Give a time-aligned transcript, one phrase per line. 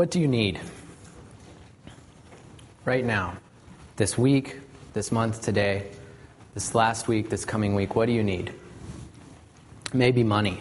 [0.00, 0.58] What do you need?
[2.86, 3.36] Right now,
[3.96, 4.56] this week,
[4.94, 5.90] this month, today,
[6.54, 8.54] this last week, this coming week, what do you need?
[9.92, 10.58] Maybe money.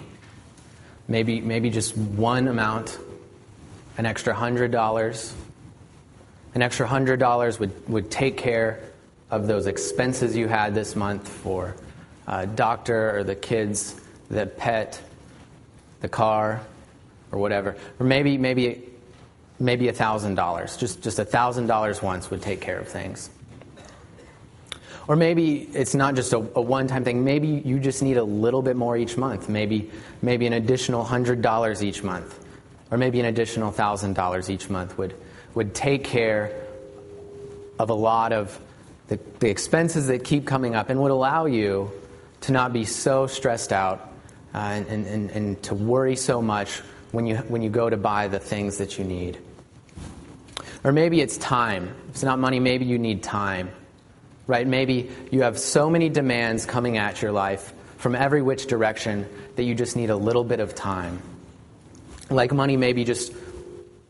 [1.07, 2.99] Maybe, maybe just one amount,
[3.97, 5.33] an extra hundred dollars.
[6.53, 8.81] An extra hundred dollars would, would take care
[9.31, 11.77] of those expenses you had this month for
[12.27, 13.95] uh, doctor or the kids,
[14.29, 15.01] the pet,
[16.01, 16.59] the car,
[17.31, 17.77] or whatever.
[18.01, 18.89] Or maybe maybe
[19.59, 20.77] maybe a thousand dollars.
[20.77, 23.29] Just just a thousand dollars once would take care of things.
[25.07, 27.23] Or maybe it's not just a, a one-time thing.
[27.23, 29.49] Maybe you just need a little bit more each month.
[29.49, 29.89] Maybe
[30.21, 32.45] maybe an additional hundred dollars each month,
[32.91, 35.15] or maybe an additional thousand dollars each month would
[35.55, 36.53] would take care
[37.79, 38.59] of a lot of
[39.07, 41.91] the, the expenses that keep coming up and would allow you
[42.41, 44.11] to not be so stressed out
[44.53, 46.79] uh, and, and, and to worry so much
[47.11, 49.37] when you, when you go to buy the things that you need.
[50.83, 51.93] Or maybe it's time.
[52.09, 53.71] If it's not money, maybe you need time.
[54.47, 54.65] Right?
[54.65, 59.63] Maybe you have so many demands coming at your life from every which direction that
[59.63, 61.21] you just need a little bit of time.
[62.29, 63.33] Like money, maybe just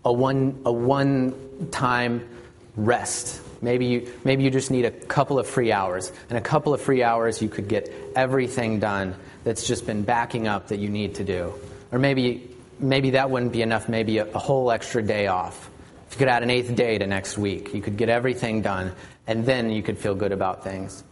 [0.06, 2.28] a one, a one time
[2.76, 6.12] rest Maybe you, maybe you just need a couple of free hours.
[6.30, 10.48] and a couple of free hours, you could get everything done that's just been backing
[10.48, 11.54] up that you need to do.
[11.92, 15.69] Or maybe, maybe that wouldn't be enough, maybe a, a whole extra day off.
[16.10, 18.94] If you could add an eighth day to next week, you could get everything done,
[19.28, 21.04] and then you could feel good about things.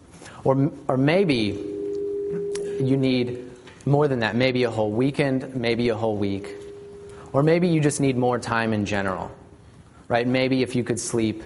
[0.43, 1.63] Or, or maybe
[2.81, 3.47] you need
[3.85, 4.35] more than that.
[4.35, 6.55] Maybe a whole weekend, maybe a whole week.
[7.31, 9.29] Or maybe you just need more time in general.
[10.07, 10.25] Right?
[10.25, 11.43] Maybe if you could sleep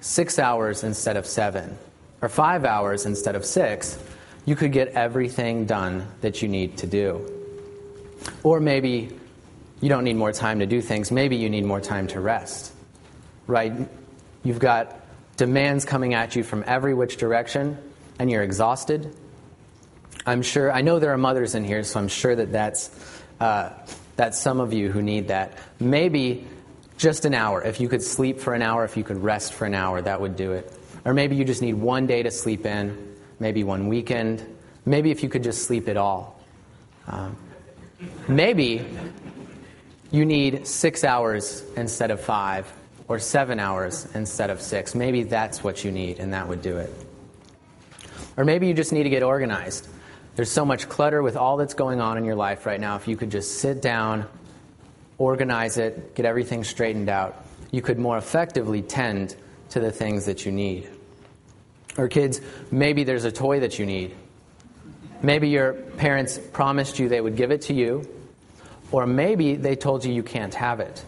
[0.00, 1.76] six hours instead of seven,
[2.22, 3.98] or five hours instead of six,
[4.46, 7.20] you could get everything done that you need to do.
[8.42, 9.10] Or maybe
[9.82, 12.73] you don't need more time to do things, maybe you need more time to rest.
[13.46, 13.72] Right?
[14.42, 15.00] You've got
[15.36, 17.78] demands coming at you from every which direction,
[18.18, 19.14] and you're exhausted.
[20.26, 22.90] I'm sure, I know there are mothers in here, so I'm sure that that's,
[23.40, 23.70] uh,
[24.16, 25.58] that's some of you who need that.
[25.80, 26.46] Maybe
[26.96, 27.62] just an hour.
[27.62, 30.20] If you could sleep for an hour, if you could rest for an hour, that
[30.20, 30.72] would do it.
[31.04, 34.46] Or maybe you just need one day to sleep in, maybe one weekend.
[34.86, 36.40] Maybe if you could just sleep at all.
[37.06, 37.36] Um,
[38.28, 38.86] maybe
[40.10, 42.72] you need six hours instead of five,
[43.08, 44.94] or seven hours instead of six.
[44.94, 46.92] Maybe that's what you need, and that would do it.
[48.36, 49.88] Or maybe you just need to get organized.
[50.36, 52.96] There's so much clutter with all that's going on in your life right now.
[52.96, 54.26] If you could just sit down
[55.18, 59.36] organize it, get everything straightened out, you could more effectively tend
[59.70, 60.88] to the things that you need.
[61.96, 64.14] Or, kids, maybe there's a toy that you need.
[65.22, 68.08] Maybe your parents promised you they would give it to you,
[68.90, 71.04] or maybe they told you you can't have it.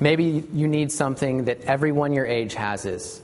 [0.00, 3.20] Maybe you need something that everyone your age has is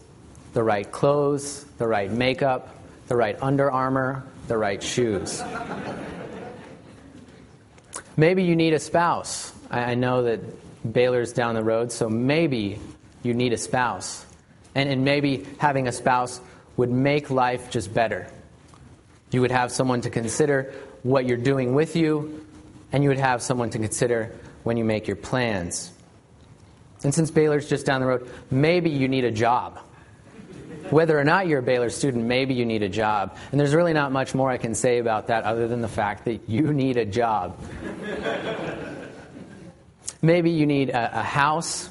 [0.53, 2.69] the right clothes, the right makeup,
[3.09, 5.43] the right Under Armour, the right shoes.
[8.19, 9.53] Maybe you need a spouse.
[9.71, 10.41] I know that
[10.93, 12.79] Baylor's down the road, so maybe
[13.23, 14.25] you need a spouse.
[14.75, 16.41] And, and maybe having a spouse
[16.77, 18.31] would make life just better.
[19.31, 22.47] You would have someone to consider what you're doing with you,
[22.93, 24.33] and you would have someone to consider
[24.63, 25.93] when you make your plans.
[27.07, 29.79] And since Baylor's just down the road, maybe you need a job.
[30.91, 33.37] Whether or not you're a Baylor student, maybe you need a job.
[33.53, 36.25] And there's really not much more I can say about that other than the fact
[36.25, 37.61] that you need a job.
[40.21, 41.89] maybe you need a, a house.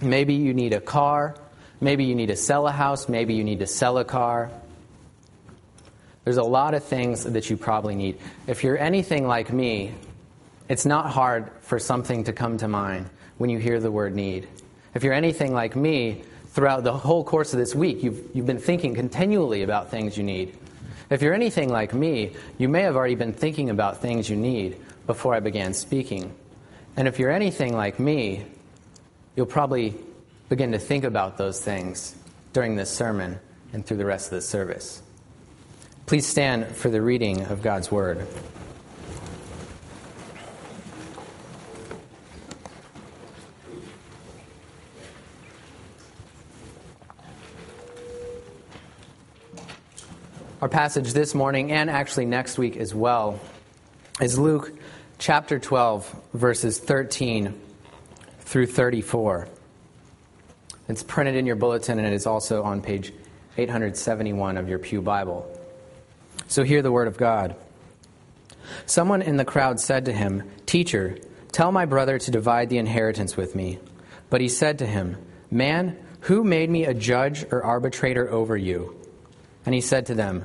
[0.00, 1.36] Maybe you need a car.
[1.80, 3.08] Maybe you need to sell a house.
[3.08, 4.50] Maybe you need to sell a car.
[6.24, 8.18] There's a lot of things that you probably need.
[8.48, 9.94] If you're anything like me,
[10.68, 14.48] it's not hard for something to come to mind when you hear the word need.
[14.94, 16.22] If you're anything like me,
[16.52, 20.22] throughout the whole course of this week, you've, you've been thinking continually about things you
[20.22, 20.54] need.
[21.08, 24.76] If you're anything like me, you may have already been thinking about things you need
[25.06, 26.34] before I began speaking.
[26.96, 28.44] And if you're anything like me,
[29.34, 29.94] you'll probably
[30.48, 32.14] begin to think about those things
[32.52, 33.40] during this sermon
[33.72, 35.02] and through the rest of the service.
[36.04, 38.26] Please stand for the reading of God's Word.
[50.62, 53.40] Our passage this morning, and actually next week as well,
[54.20, 54.72] is Luke
[55.18, 57.60] chapter 12, verses 13
[58.42, 59.48] through 34.
[60.88, 63.12] It's printed in your bulletin and it is also on page
[63.58, 65.52] 871 of your Pew Bible.
[66.46, 67.56] So hear the word of God.
[68.86, 71.18] Someone in the crowd said to him, Teacher,
[71.50, 73.80] tell my brother to divide the inheritance with me.
[74.30, 75.16] But he said to him,
[75.50, 78.96] Man, who made me a judge or arbitrator over you?
[79.66, 80.44] And he said to them,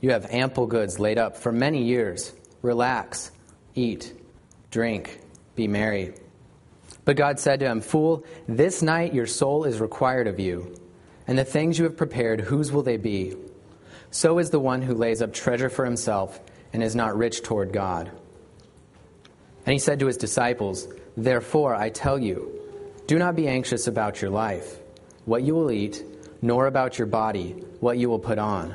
[0.00, 2.32] you have ample goods laid up for many years.
[2.62, 3.30] Relax,
[3.74, 4.12] eat,
[4.70, 5.20] drink,
[5.56, 6.14] be merry.
[7.04, 10.76] But God said to him, Fool, this night your soul is required of you,
[11.26, 13.34] and the things you have prepared, whose will they be?
[14.10, 16.40] So is the one who lays up treasure for himself
[16.72, 18.10] and is not rich toward God.
[19.66, 22.54] And he said to his disciples, Therefore I tell you,
[23.06, 24.78] do not be anxious about your life,
[25.24, 26.02] what you will eat,
[26.40, 28.74] nor about your body, what you will put on.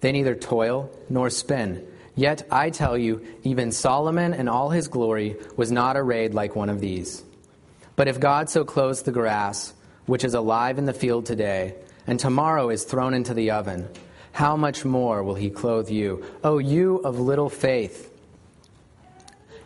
[0.00, 1.86] They neither toil nor spin.
[2.14, 6.68] Yet I tell you, even Solomon in all his glory was not arrayed like one
[6.68, 7.22] of these.
[7.94, 9.72] But if God so clothes the grass,
[10.06, 11.74] which is alive in the field today,
[12.06, 13.88] and tomorrow is thrown into the oven,
[14.32, 18.12] how much more will he clothe you, O you of little faith?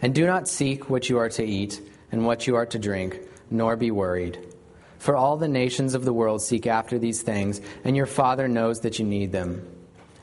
[0.02, 1.81] And do not seek what you are to eat
[2.11, 3.20] and what you are to drink,
[3.50, 4.38] nor be worried.
[4.99, 8.81] For all the nations of the world seek after these things, and your Father knows
[8.81, 9.67] that you need them.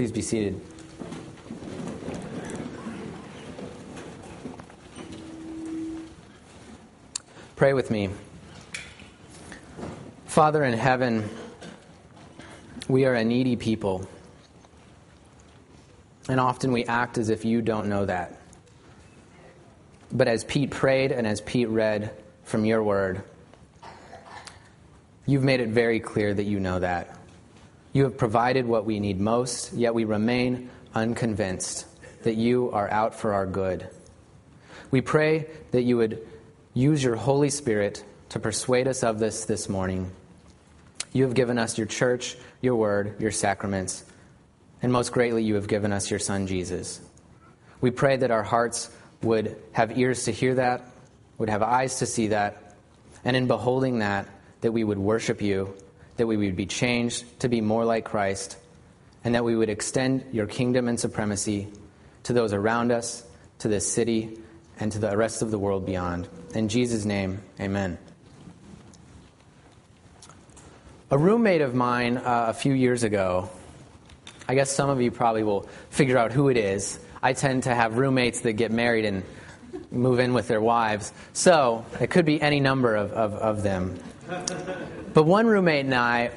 [0.00, 0.58] Please be seated.
[7.54, 8.08] Pray with me.
[10.24, 11.28] Father in heaven,
[12.88, 14.08] we are a needy people.
[16.30, 18.40] And often we act as if you don't know that.
[20.12, 22.10] But as Pete prayed and as Pete read
[22.44, 23.22] from your word,
[25.26, 27.19] you've made it very clear that you know that.
[27.92, 31.86] You have provided what we need most, yet we remain unconvinced
[32.22, 33.88] that you are out for our good.
[34.90, 36.26] We pray that you would
[36.72, 40.10] use your Holy Spirit to persuade us of this this morning.
[41.12, 44.04] You have given us your church, your word, your sacraments,
[44.82, 47.00] and most greatly, you have given us your Son, Jesus.
[47.80, 48.90] We pray that our hearts
[49.22, 50.82] would have ears to hear that,
[51.38, 52.76] would have eyes to see that,
[53.24, 54.28] and in beholding that,
[54.60, 55.74] that we would worship you,
[56.20, 58.58] that we would be changed to be more like Christ,
[59.24, 61.68] and that we would extend your kingdom and supremacy
[62.24, 63.24] to those around us,
[63.60, 64.38] to this city,
[64.78, 66.28] and to the rest of the world beyond.
[66.54, 67.96] In Jesus' name, amen.
[71.10, 73.48] A roommate of mine uh, a few years ago,
[74.46, 77.00] I guess some of you probably will figure out who it is.
[77.22, 79.22] I tend to have roommates that get married and
[79.90, 81.14] move in with their wives.
[81.32, 83.98] So it could be any number of, of, of them.
[85.12, 86.30] But one roommate and I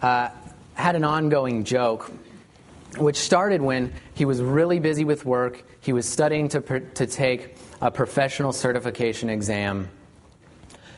[0.00, 0.28] uh,
[0.74, 2.10] had an ongoing joke,
[2.98, 5.64] which started when he was really busy with work.
[5.80, 9.88] He was studying to, to take a professional certification exam.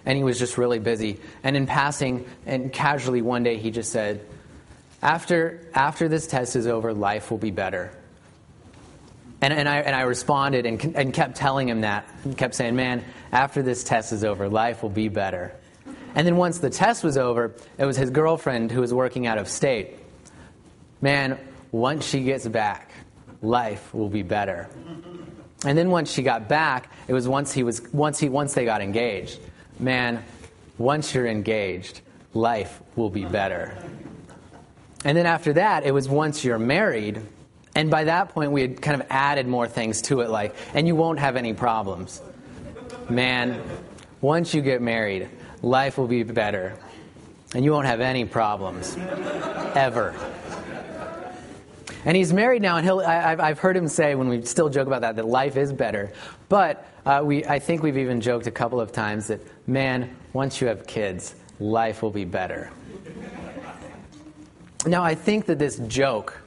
[0.04, 1.18] And he was just really busy.
[1.42, 4.26] And in passing, and casually one day, he just said,
[5.00, 7.90] after, after this test is over, life will be better.
[9.40, 12.76] And, and, I, and I responded and, and kept telling him that, and kept saying,
[12.76, 15.54] man, after this test is over, life will be better.
[16.14, 19.38] And then once the test was over, it was his girlfriend who was working out
[19.38, 19.97] of state.
[21.00, 21.38] Man,
[21.73, 22.90] once she gets back,
[23.42, 24.68] life will be better.
[25.64, 28.64] And then once she got back, it was once he was once he once they
[28.64, 29.40] got engaged.
[29.78, 30.23] Man,
[30.78, 32.00] once you're engaged,
[32.33, 33.76] life will be better.
[35.04, 37.21] And then after that, it was once you're married,
[37.75, 40.87] and by that point, we had kind of added more things to it, like, and
[40.87, 42.23] you won't have any problems.
[43.11, 43.61] Man,
[44.21, 45.28] once you get married,
[45.64, 46.76] life will be better.
[47.54, 48.97] and you won't have any problems.
[48.97, 50.14] Ever.
[52.04, 54.87] And he's married now, and he'll, I, have heard him say, when we still joke
[54.87, 56.12] about that, that life is better.
[56.49, 60.61] But uh, we, I think we've even joked a couple of times that, man, once
[60.61, 62.71] you have kids, life will be better.
[64.85, 66.38] Now, I think that this joke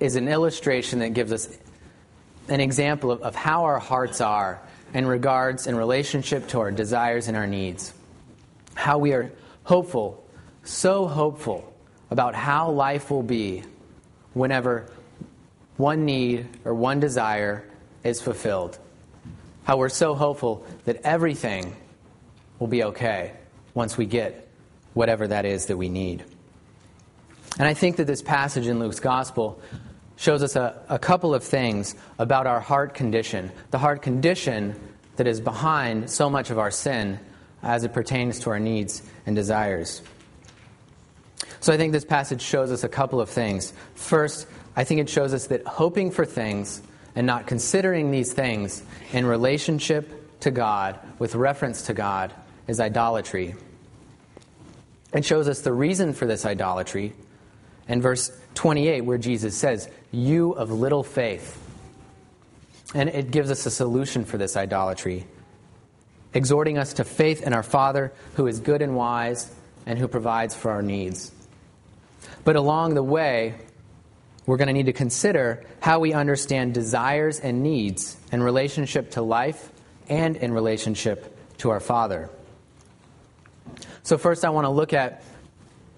[0.00, 1.56] is an illustration that gives us
[2.48, 4.60] an example of, of how our hearts are
[4.94, 7.92] in regards in relationship to our desires and our needs.
[8.74, 9.30] How we are
[9.64, 10.24] hopeful,
[10.64, 11.72] so hopeful
[12.10, 13.62] about how life will be
[14.34, 14.90] whenever
[15.76, 17.64] one need or one desire
[18.04, 18.78] is fulfilled.
[19.64, 21.76] How we're so hopeful that everything
[22.58, 23.32] will be okay
[23.74, 24.48] once we get
[24.94, 26.24] whatever that is that we need.
[27.58, 29.60] And I think that this passage in Luke's gospel
[30.20, 34.78] shows us a, a couple of things about our heart condition, the heart condition
[35.16, 37.18] that is behind so much of our sin
[37.62, 40.02] as it pertains to our needs and desires.
[41.60, 43.72] So I think this passage shows us a couple of things.
[43.94, 44.46] First,
[44.76, 46.82] I think it shows us that hoping for things
[47.16, 52.30] and not considering these things in relationship to God, with reference to God,
[52.68, 53.54] is idolatry.
[55.14, 57.14] It shows us the reason for this idolatry
[57.88, 61.56] in verse 28, where Jesus says, You of little faith.
[62.94, 65.26] And it gives us a solution for this idolatry,
[66.34, 69.54] exhorting us to faith in our Father who is good and wise
[69.86, 71.32] and who provides for our needs.
[72.44, 73.54] But along the way,
[74.46, 79.22] we're going to need to consider how we understand desires and needs in relationship to
[79.22, 79.70] life
[80.08, 82.30] and in relationship to our Father.
[84.02, 85.22] So, first, I want to look at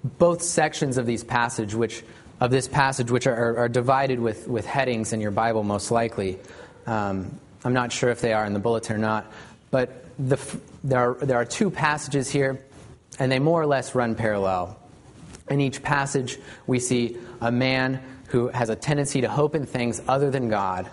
[0.04, 2.04] both sections of these passage, which
[2.42, 6.40] of this passage, which are, are divided with, with headings in your Bible, most likely.
[6.86, 9.30] Um, I'm not sure if they are in the bulletin or not,
[9.70, 10.36] but the,
[10.82, 12.60] there, are, there are two passages here,
[13.20, 14.76] and they more or less run parallel.
[15.50, 20.02] In each passage, we see a man who has a tendency to hope in things
[20.08, 20.90] other than God,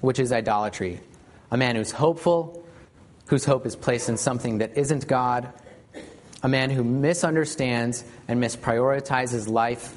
[0.00, 1.00] which is idolatry.
[1.50, 2.64] A man who's hopeful,
[3.26, 5.52] whose hope is placed in something that isn't God,
[6.44, 9.96] a man who misunderstands and misprioritizes life,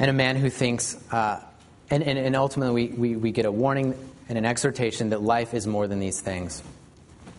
[0.00, 1.44] and a man who thinks, uh,
[1.90, 3.94] and, and, and, ultimately we, we, we, get a warning
[4.28, 6.62] and an exhortation that life is more than these things.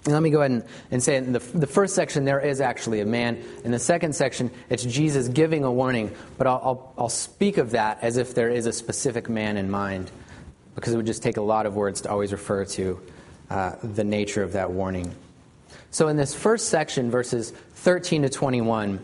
[0.06, 2.62] And let me go ahead and, and say in the, the first section, there is
[2.62, 3.44] actually a man.
[3.64, 7.72] In the second section, it's Jesus giving a warning, but I'll, I'll, I'll speak of
[7.72, 10.12] that as if there is a specific man in mind,
[10.76, 13.02] because it would just take a lot of words to always refer to
[13.50, 15.14] uh, the nature of that warning.
[15.90, 19.00] So, in this first section, verses 13 to 21,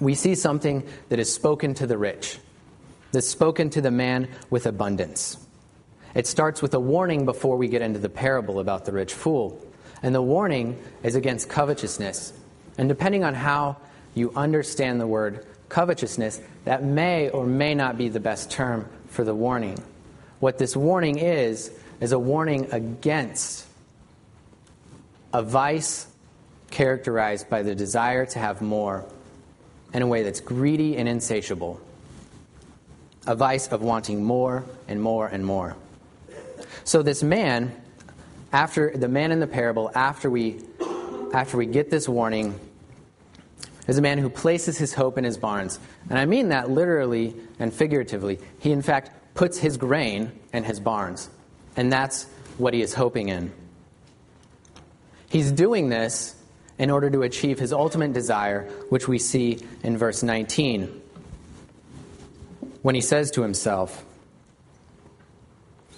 [0.00, 2.38] we see something that is spoken to the rich,
[3.16, 5.38] that's spoken to the man with abundance.
[6.14, 9.58] It starts with a warning before we get into the parable about the rich fool.
[10.02, 12.34] And the warning is against covetousness.
[12.76, 13.78] And depending on how
[14.12, 19.24] you understand the word covetousness, that may or may not be the best term for
[19.24, 19.82] the warning.
[20.40, 21.70] What this warning is,
[22.02, 23.64] is a warning against
[25.32, 26.06] a vice
[26.70, 29.06] characterized by the desire to have more
[29.94, 31.80] in a way that's greedy and insatiable.
[33.26, 35.76] A vice of wanting more and more and more.
[36.84, 37.74] So this man,
[38.52, 40.60] after the man in the parable, after we
[41.34, 42.58] after we get this warning,
[43.88, 45.78] is a man who places his hope in his barns.
[46.08, 48.38] And I mean that literally and figuratively.
[48.60, 51.28] He in fact puts his grain in his barns.
[51.76, 52.24] And that's
[52.58, 53.52] what he is hoping in.
[55.28, 56.34] He's doing this
[56.78, 61.02] in order to achieve his ultimate desire, which we see in verse 19,
[62.86, 64.04] when he says to himself,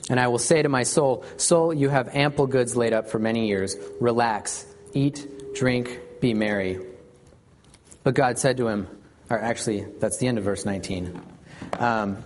[0.08, 3.18] And I will say to my soul, Soul, you have ample goods laid up for
[3.18, 3.76] many years.
[4.00, 4.64] Relax,
[4.94, 6.80] eat, drink, be merry.
[8.04, 8.88] But God said to him,
[9.28, 11.20] or actually, that's the end of verse 19.
[11.78, 12.24] Um,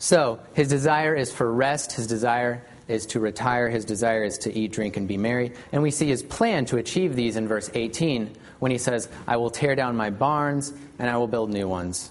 [0.00, 4.52] so, his desire is for rest, his desire is to retire, his desire is to
[4.52, 5.52] eat, drink, and be merry.
[5.70, 9.36] And we see his plan to achieve these in verse 18 when he says, I
[9.36, 12.10] will tear down my barns and I will build new ones.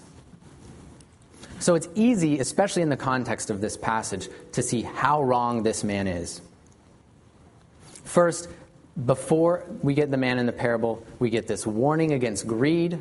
[1.64, 5.82] So it's easy, especially in the context of this passage, to see how wrong this
[5.82, 6.42] man is.
[8.04, 8.50] First,
[9.02, 13.00] before we get the man in the parable, we get this warning against greed.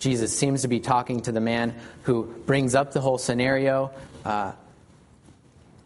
[0.00, 3.92] Jesus seems to be talking to the man who brings up the whole scenario.
[4.24, 4.50] Uh,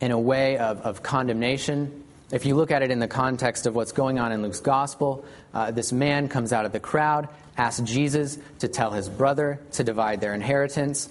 [0.01, 2.05] in a way of, of condemnation.
[2.33, 5.27] If you look at it in the context of what's going on in Luke's gospel,
[5.53, 9.85] uh, this man comes out of the crowd, asks Jesus to tell his brother to
[9.85, 11.11] divide their inheritance.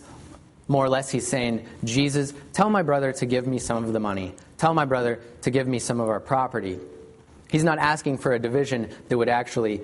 [0.71, 3.99] More or less, he's saying, Jesus, tell my brother to give me some of the
[3.99, 4.33] money.
[4.57, 6.79] Tell my brother to give me some of our property.
[7.49, 9.81] He's not asking for a division that would actually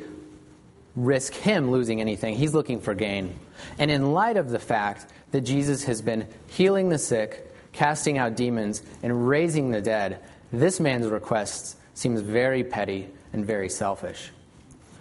[0.95, 2.37] risk him losing anything.
[2.37, 3.37] He's looking for gain.
[3.77, 8.37] And in light of the fact that Jesus has been healing the sick, casting out
[8.37, 10.21] demons, and raising the dead,
[10.53, 14.31] this man's request seems very petty and very selfish.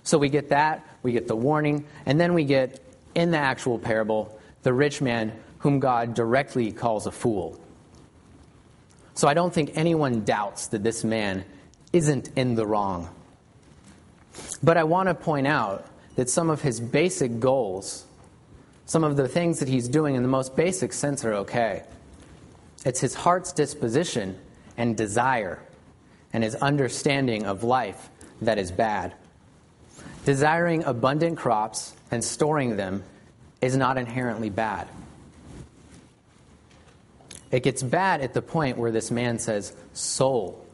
[0.02, 2.82] So we get that, we get the warning, and then we get,
[3.14, 5.30] in the actual parable, the rich man
[5.66, 7.58] whom God directly calls a fool.
[9.14, 11.44] So I don't think anyone doubts that this man
[11.92, 13.08] isn't in the wrong.
[14.62, 18.06] But I want to point out that some of his basic goals,
[18.84, 21.82] some of the things that he's doing in the most basic sense, are okay.
[22.84, 24.38] It's his heart's disposition
[24.76, 25.58] and desire
[26.32, 28.08] and his understanding of life
[28.40, 29.14] that is bad.
[30.24, 33.02] Desiring abundant crops and storing them
[33.60, 34.86] is not inherently bad.
[37.50, 40.64] It gets bad at the point where this man says, soul.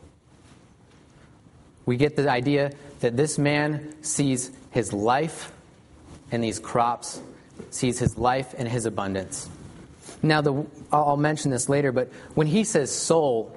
[1.85, 5.53] We get the idea that this man sees his life
[6.31, 7.21] in these crops,
[7.71, 9.49] sees his life in his abundance.
[10.23, 13.57] Now, the, I'll mention this later, but when he says soul,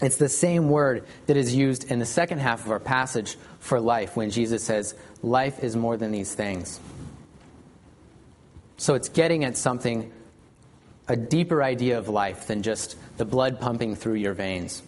[0.00, 3.80] it's the same word that is used in the second half of our passage for
[3.80, 6.78] life when Jesus says, Life is more than these things.
[8.76, 10.12] So it's getting at something,
[11.08, 14.82] a deeper idea of life than just the blood pumping through your veins.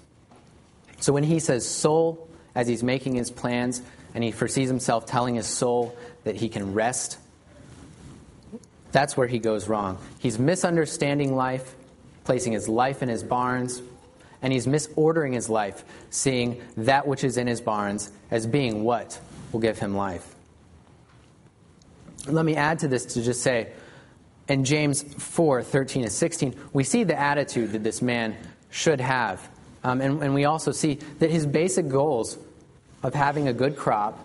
[1.01, 3.83] So when he says soul, as he's making his plans,
[4.15, 7.19] and he foresees himself telling his soul that he can rest,
[8.91, 9.99] that's where he goes wrong.
[10.19, 11.75] He's misunderstanding life,
[12.25, 13.81] placing his life in his barns,
[14.43, 19.21] and he's misordering his life, seeing that which is in his barns as being what
[19.53, 20.35] will give him life.
[22.27, 23.69] Let me add to this to just say,
[24.49, 28.37] in James 4 13 and 16, we see the attitude that this man
[28.71, 29.49] should have.
[29.85, 32.39] Um, and, and we also see that his basic goals
[33.03, 34.19] of having a good crop,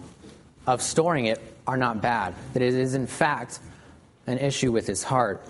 [0.65, 2.33] of storing it, are not bad.
[2.53, 3.59] That it is, in fact,
[4.25, 5.45] an issue with his heart.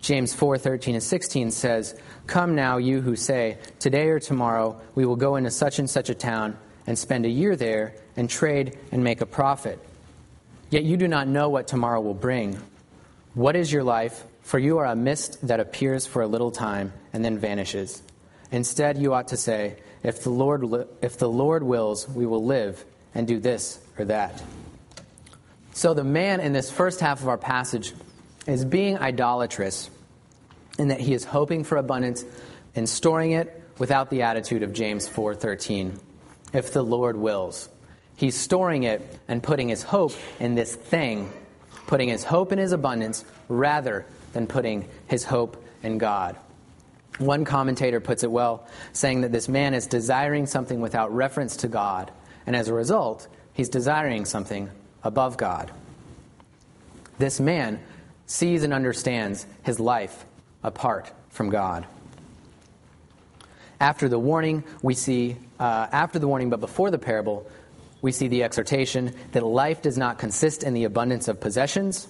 [0.00, 5.04] James 4 13 and 16 says, Come now, you who say, Today or tomorrow we
[5.04, 8.76] will go into such and such a town and spend a year there and trade
[8.90, 9.78] and make a profit.
[10.70, 12.58] Yet you do not know what tomorrow will bring.
[13.34, 14.24] What is your life?
[14.42, 18.02] For you are a mist that appears for a little time and then vanishes.
[18.50, 22.84] Instead, you ought to say, If the Lord, if the Lord wills, we will live
[23.14, 24.42] and do this or that.
[25.72, 27.94] So the man in this first half of our passage
[28.46, 29.88] is being idolatrous
[30.78, 32.24] in that he is hoping for abundance
[32.74, 35.98] and storing it without the attitude of James 4:13.
[36.52, 37.70] If the Lord wills.
[38.16, 41.32] He's storing it and putting his hope in this thing,
[41.86, 46.36] putting his hope in his abundance rather than putting his hope in God.
[47.18, 51.68] One commentator puts it well, saying that this man is desiring something without reference to
[51.68, 52.10] God,
[52.46, 54.70] and as a result, he's desiring something
[55.04, 55.70] above God.
[57.18, 57.80] This man
[58.26, 60.24] sees and understands his life
[60.62, 61.86] apart from God.
[63.78, 67.46] After the warning, we see, uh, after the warning, but before the parable,
[68.02, 72.08] we see the exhortation that life does not consist in the abundance of possessions.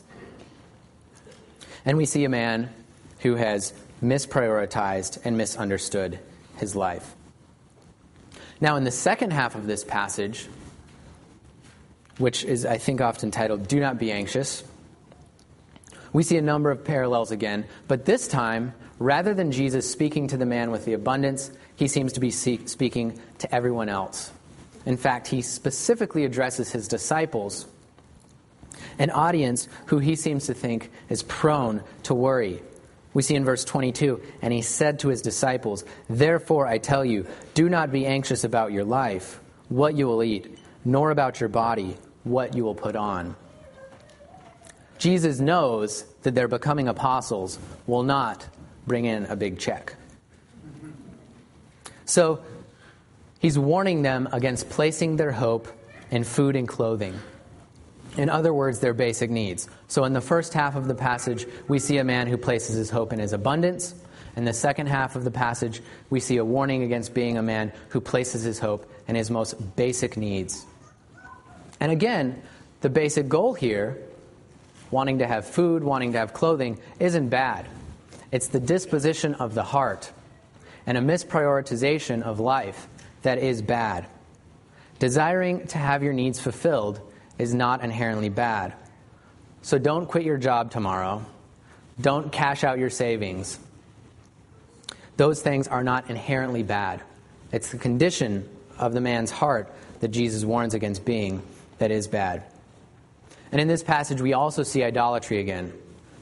[1.84, 2.70] And we see a man
[3.20, 6.18] who has misprioritized and misunderstood
[6.56, 7.14] his life.
[8.60, 10.48] Now, in the second half of this passage,
[12.18, 14.64] which is, I think, often titled, Do Not Be Anxious,
[16.12, 20.36] we see a number of parallels again, but this time, rather than Jesus speaking to
[20.36, 24.30] the man with the abundance, he seems to be speaking to everyone else.
[24.86, 27.66] In fact, he specifically addresses his disciples,
[28.98, 32.62] an audience who he seems to think is prone to worry.
[33.14, 37.26] We see in verse 22, and he said to his disciples, Therefore I tell you,
[37.54, 41.96] do not be anxious about your life, what you will eat, nor about your body,
[42.24, 43.36] what you will put on.
[44.98, 48.46] Jesus knows that their becoming apostles will not
[48.86, 49.94] bring in a big check.
[52.04, 52.42] So
[53.42, 55.68] he's warning them against placing their hope
[56.10, 57.20] in food and clothing.
[58.16, 59.68] In other words, their basic needs.
[59.88, 62.88] So in the first half of the passage, we see a man who places his
[62.88, 63.94] hope in his abundance.
[64.36, 67.72] In the second half of the passage, we see a warning against being a man
[67.88, 70.64] who places his hope in his most basic needs.
[71.80, 72.42] And again,
[72.80, 73.98] the basic goal here
[74.90, 77.66] wanting to have food, wanting to have clothing, isn't bad.
[78.30, 80.12] It's the disposition of the heart
[80.86, 82.88] and a misprioritization of life
[83.22, 84.06] that is bad.
[84.98, 87.00] Desiring to have your needs fulfilled
[87.38, 88.74] is not inherently bad.
[89.62, 91.24] So don't quit your job tomorrow.
[92.00, 93.58] Don't cash out your savings.
[95.16, 97.02] Those things are not inherently bad.
[97.52, 101.42] It's the condition of the man's heart that Jesus warns against being
[101.78, 102.42] that is bad.
[103.52, 105.72] And in this passage, we also see idolatry again.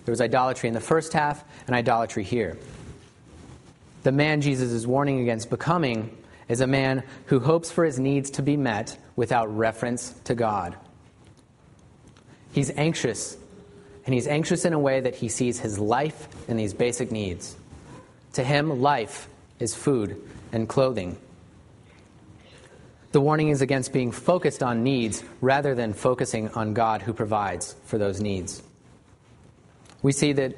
[0.05, 2.59] There was idolatry in the first half and idolatry here.
[4.03, 6.17] The man Jesus is warning against becoming
[6.51, 10.77] is a man who hopes for his needs to be met without reference to God.
[12.53, 13.37] He's anxious,
[14.05, 17.57] and he's anxious in a way that he sees his life in these basic needs.
[18.33, 19.29] To him, life
[19.61, 21.17] is food and clothing.
[23.13, 27.77] The warning is against being focused on needs rather than focusing on God who provides
[27.85, 28.61] for those needs.
[30.03, 30.57] We see that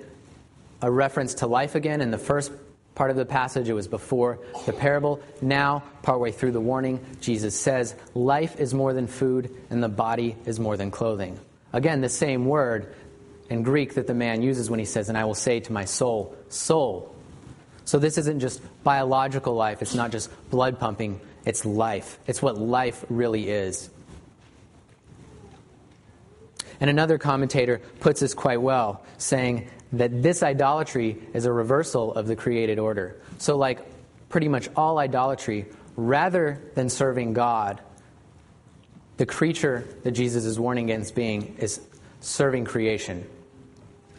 [0.81, 2.51] a reference to life again in the first
[2.95, 5.21] part of the passage, it was before the parable.
[5.41, 10.37] Now, partway through the warning, Jesus says, Life is more than food, and the body
[10.45, 11.39] is more than clothing.
[11.73, 12.95] Again, the same word
[13.49, 15.85] in Greek that the man uses when he says, And I will say to my
[15.85, 17.15] soul, Soul.
[17.85, 22.19] So this isn't just biological life, it's not just blood pumping, it's life.
[22.27, 23.91] It's what life really is.
[26.81, 32.27] And another commentator puts this quite well, saying that this idolatry is a reversal of
[32.27, 33.21] the created order.
[33.39, 33.81] So, like
[34.29, 37.81] pretty much all idolatry, rather than serving God,
[39.19, 41.81] the creature that Jesus is warning against being is
[42.21, 43.29] serving creation.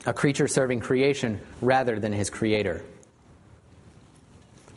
[0.05, 2.83] A creature serving creation rather than his creator.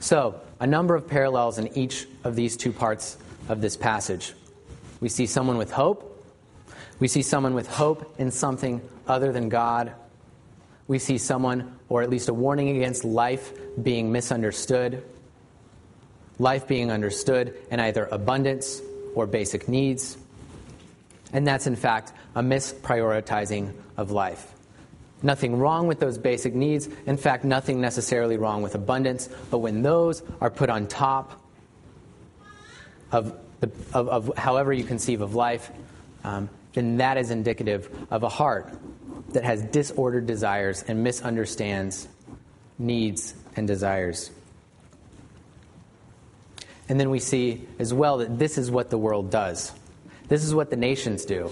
[0.00, 4.35] So, a number of parallels in each of these two parts of this passage.
[5.00, 6.12] We see someone with hope.
[6.98, 9.92] We see someone with hope in something other than God.
[10.88, 15.03] We see someone, or at least a warning against life being misunderstood.
[16.38, 18.81] Life being understood in either abundance
[19.14, 20.16] or basic needs.
[21.33, 24.53] And that's, in fact, a misprioritizing of life.
[25.22, 26.88] Nothing wrong with those basic needs.
[27.07, 29.29] In fact, nothing necessarily wrong with abundance.
[29.51, 31.42] But when those are put on top
[33.11, 35.70] of, the, of, of however you conceive of life,
[36.22, 38.72] um, then that is indicative of a heart
[39.31, 42.09] that has disordered desires and misunderstands
[42.79, 44.31] needs and desires.
[46.88, 49.72] And then we see as well that this is what the world does.
[50.29, 51.50] This is what the nations do.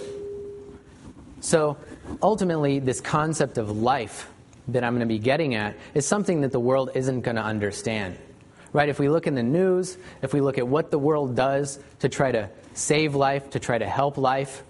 [1.41, 1.77] So
[2.23, 4.31] ultimately, this concept of life
[4.69, 7.43] that I'm going to be getting at is something that the world isn't going to
[7.43, 8.17] understand.
[8.73, 8.89] Right?
[8.89, 12.09] If we look in the news, if we look at what the world does to
[12.09, 14.63] try to save life, to try to help life,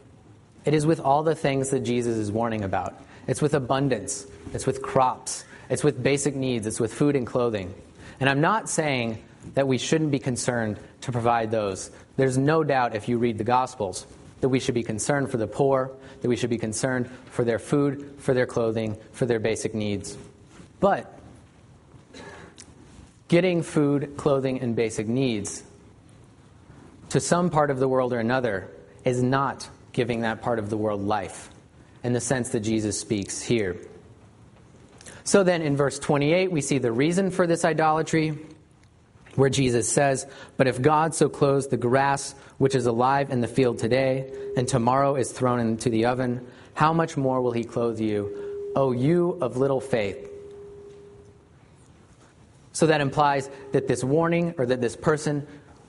[0.65, 2.95] it is with all the things that Jesus is warning about.
[3.27, 7.75] It's with abundance, it's with crops, it's with basic needs, it's with food and clothing.
[8.21, 9.23] And I'm not saying
[9.55, 11.91] that we shouldn't be concerned to provide those.
[12.17, 14.07] There's no doubt if you read the Gospels
[14.41, 17.59] that we should be concerned for the poor, that we should be concerned for their
[17.59, 20.17] food, for their clothing, for their basic needs.
[20.81, 21.19] But
[23.29, 25.63] getting food, clothing, and basic needs
[27.11, 28.69] to some part of the world or another
[29.05, 31.49] is not giving that part of the world life
[32.03, 33.79] in the sense that Jesus speaks here.
[35.23, 38.37] So then in verse 28, we see the reason for this idolatry
[39.37, 40.27] where Jesus says,
[40.59, 44.69] But if God so clothes the grass which is alive in the field today, and
[44.69, 49.39] tomorrow is thrown into the oven, how much more will he clothe you, O you
[49.41, 50.31] of little faith?
[52.73, 55.47] So that implies that this warning, or that this person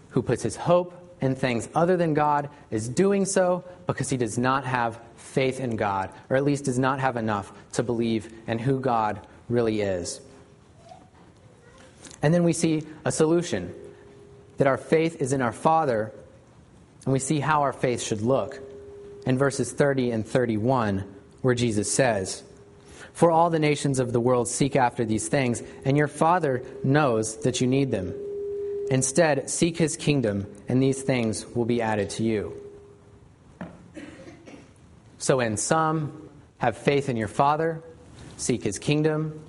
[0.09, 4.37] who puts his hope in things other than God, is doing so because he does
[4.37, 8.59] not have faith in God, or at least does not have enough to believe in
[8.59, 10.21] who God really is.
[12.21, 13.73] And then we see a solution
[14.57, 16.13] that our faith is in our Father,
[17.03, 18.59] and we see how our faith should look
[19.25, 21.03] in verses 30 and 31,
[21.41, 22.43] where Jesus says,
[23.13, 27.37] For all the nations of the world seek after these things, and your Father knows
[27.37, 28.13] that you need them.
[28.89, 32.53] Instead, seek his kingdom, and these things will be added to you.
[35.17, 37.81] So, in sum, have faith in your Father,
[38.37, 39.39] seek his kingdom,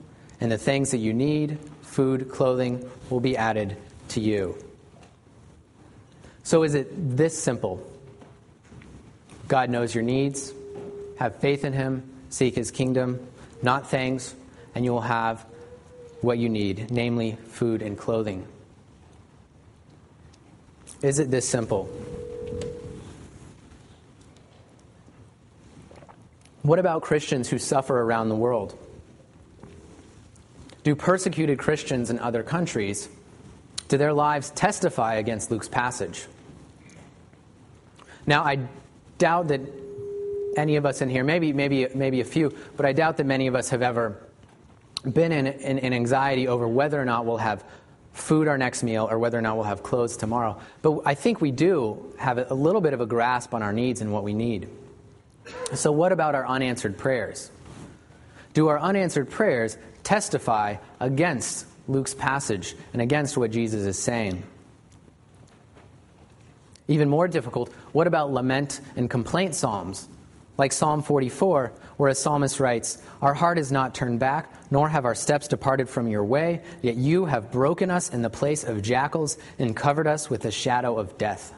[0.41, 3.77] and the things that you need food, clothing will be added
[4.09, 4.57] to you.
[6.43, 7.85] So, is it this simple?
[9.49, 10.53] God knows your needs.
[11.19, 12.03] Have faith in Him.
[12.29, 13.27] Seek His kingdom,
[13.63, 14.35] not things,
[14.75, 15.47] and you will have
[16.21, 18.47] what you need, namely food and clothing.
[21.07, 21.85] Is it this simple?
[26.63, 28.77] What about Christians who suffer around the world?
[30.83, 33.09] Do persecuted Christians in other countries,
[33.87, 36.27] do their lives testify against Luke's passage?
[38.27, 38.59] Now, I
[39.19, 39.61] doubt that
[40.57, 43.47] any of us in here, maybe, maybe, maybe a few, but I doubt that many
[43.47, 44.21] of us have ever
[45.05, 47.63] been in, in, in anxiety over whether or not we'll have
[48.17, 50.59] food our next meal or whether or not we'll have clothes tomorrow.
[50.83, 54.01] But I think we do have a little bit of a grasp on our needs
[54.01, 54.69] and what we need.
[55.75, 57.51] So, what about our unanswered prayers?
[58.55, 64.43] Do our unanswered prayers testify against Luke's passage and against what Jesus is saying?
[66.89, 70.09] Even more difficult, what about lament and complaint psalms?
[70.57, 75.05] Like Psalm 44, where a psalmist writes, Our heart is not turned back, nor have
[75.05, 78.83] our steps departed from your way, yet you have broken us in the place of
[78.83, 81.53] jackals and covered us with the shadow of death.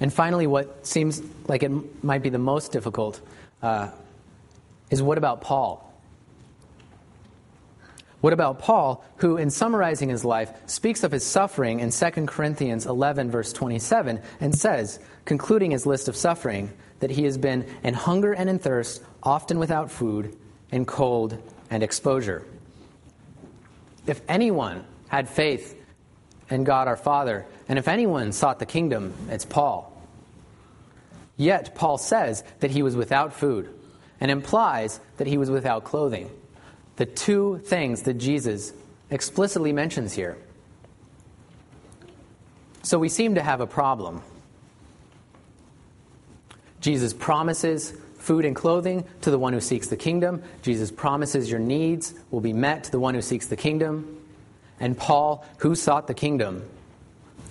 [0.00, 3.20] And finally, what seems like it might be the most difficult
[3.62, 3.90] uh,
[4.90, 5.82] is what about Paul?
[8.20, 12.86] What about Paul, who, in summarizing his life, speaks of his suffering in 2 Corinthians
[12.86, 17.94] 11, verse 27, and says, concluding his list of suffering, that he has been in
[17.94, 20.36] hunger and in thirst, often without food,
[20.70, 21.36] in cold
[21.70, 22.44] and exposure.
[24.06, 25.80] If anyone had faith
[26.48, 29.92] in God our Father, and if anyone sought the kingdom, it's Paul.
[31.36, 33.68] Yet, Paul says that he was without food,
[34.20, 36.30] and implies that he was without clothing
[36.96, 38.72] the two things that Jesus
[39.10, 40.36] explicitly mentions here.
[42.82, 44.22] So we seem to have a problem.
[46.86, 50.40] Jesus promises food and clothing to the one who seeks the kingdom.
[50.62, 54.22] Jesus promises your needs will be met to the one who seeks the kingdom.
[54.78, 56.62] And Paul, who sought the kingdom,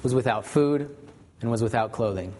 [0.04, 0.96] was without food
[1.42, 2.34] and was without clothing.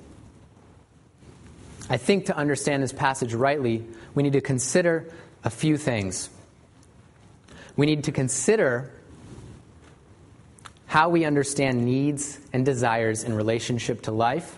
[1.90, 5.12] I think to understand this passage rightly, we need to consider
[5.44, 6.30] a few things
[7.76, 8.90] we need to consider
[10.86, 14.58] how we understand needs and desires in relationship to life.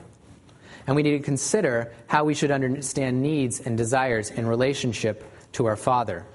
[0.88, 5.23] And we need to consider how we should understand needs and desires in relationship
[5.54, 6.26] to our Father.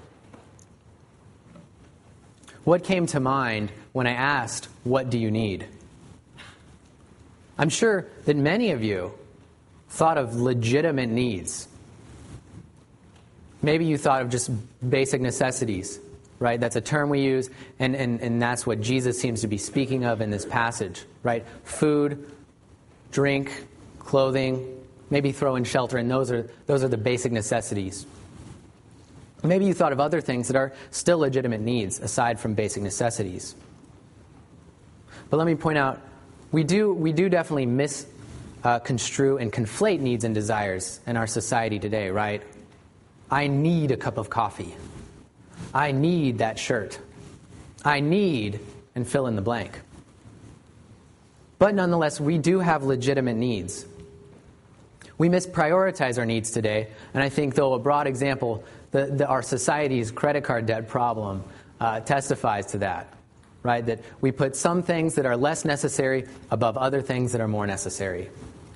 [2.65, 5.67] What came to mind when I asked, What do you need?
[7.59, 9.13] I'm sure that many of you
[9.89, 11.67] thought of legitimate needs.
[13.63, 14.51] Maybe you thought of just
[14.89, 15.99] basic necessities
[16.43, 16.59] right?
[16.59, 20.05] That's a term we use, and, and, and that's what Jesus seems to be speaking
[20.05, 21.47] of in this passage, right?
[21.63, 22.33] Food,
[23.13, 23.65] drink,
[24.05, 28.07] clothing, maybe throw in shelter, and those are, those are the basic necessities.
[29.43, 33.57] Maybe you thought of other things that are still legitimate needs aside from basic necessities.
[35.31, 36.01] But let me point out,
[36.53, 41.79] we do, we do definitely misconstrue uh, and conflate needs and desires in our society
[41.79, 42.43] today, right?
[43.31, 44.75] I need a cup of coffee.
[45.75, 46.99] I need that shirt.
[47.85, 48.61] I need,
[48.95, 49.81] and fill in the blank.
[51.59, 53.87] But nonetheless, we do have legitimate needs.
[55.19, 59.43] We misprioritize our needs today, and I think, though, a broad example, the, the, our
[59.43, 61.45] society's credit card debt problem
[61.81, 63.13] uh, testifies to that,
[63.63, 63.85] right?
[63.85, 67.67] That we put some things that are less necessary above other things that are more
[67.67, 68.31] necessary.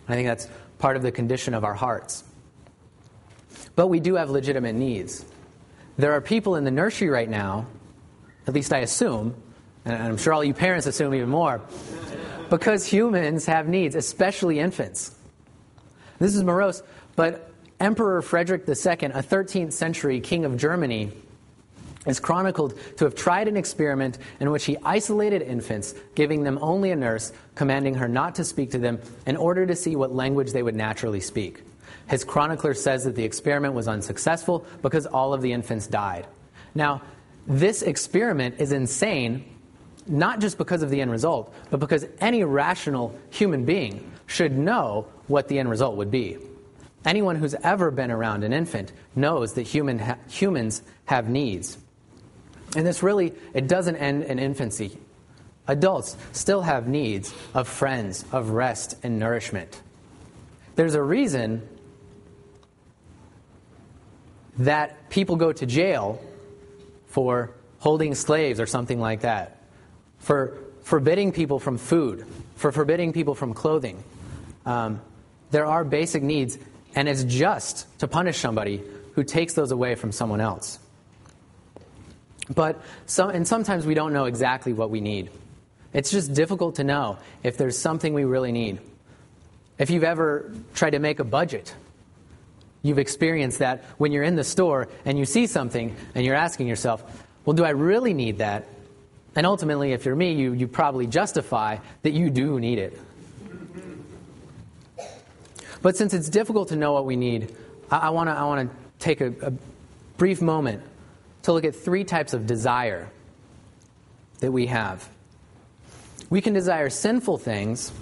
[0.09, 2.23] I think that's part of the condition of our hearts.
[3.75, 5.25] But we do have legitimate needs.
[5.97, 7.67] There are people in the nursery right now,
[8.47, 9.35] at least I assume,
[9.85, 11.61] and I'm sure all you parents assume even more,
[12.51, 15.16] because humans have needs, especially infants.
[16.19, 16.83] This is morose,
[17.15, 21.13] but Emperor Frederick II, a 13th century king of Germany,
[22.07, 26.91] is chronicled to have tried an experiment in which he isolated infants, giving them only
[26.93, 30.53] a nurse, commanding her not to speak to them in order to see what language
[30.53, 31.63] they would naturally speak.
[32.09, 36.27] His chronicler says that the experiment was unsuccessful because all of the infants died.
[36.75, 37.03] Now,
[37.47, 39.45] this experiment is insane,
[40.07, 45.07] not just because of the end result, but because any rational human being should know
[45.27, 46.39] what the end result would be.
[47.05, 51.79] Anyone who's ever been around an infant knows that human ha- humans have needs.
[52.77, 54.99] And this really, it doesn't end in infancy.
[55.69, 59.81] Adults still have needs of friends, of rest and nourishment.
[60.75, 61.67] There's a reason
[64.59, 66.21] that people go to jail
[67.07, 69.56] for holding slaves or something like that,
[70.27, 74.03] for forbidding people from food, for forbidding people from clothing.
[74.65, 75.01] Um,
[75.53, 76.59] there are basic needs,
[76.95, 78.83] and it's just to punish somebody
[79.15, 80.79] who takes those away from someone else.
[82.53, 85.31] But some, and sometimes we don't know exactly what we need.
[85.93, 88.81] It's just difficult to know if there's something we really need.
[89.79, 91.75] If you've ever tried to make a budget
[92.87, 96.69] You've experienced that when you're in the store and you see something and you're asking
[96.69, 97.03] yourself,
[97.45, 98.69] well, do I really need that?
[99.37, 102.99] And ultimately, if you're me, you, you probably justify that you do need it.
[105.83, 107.55] But since it's difficult to know what we need,
[107.91, 109.53] I, I want to I wanna take a, a
[110.17, 110.83] brief moment
[111.43, 113.09] to look at three types of desire
[114.41, 115.09] that we have.
[116.29, 117.93] We can desire sinful things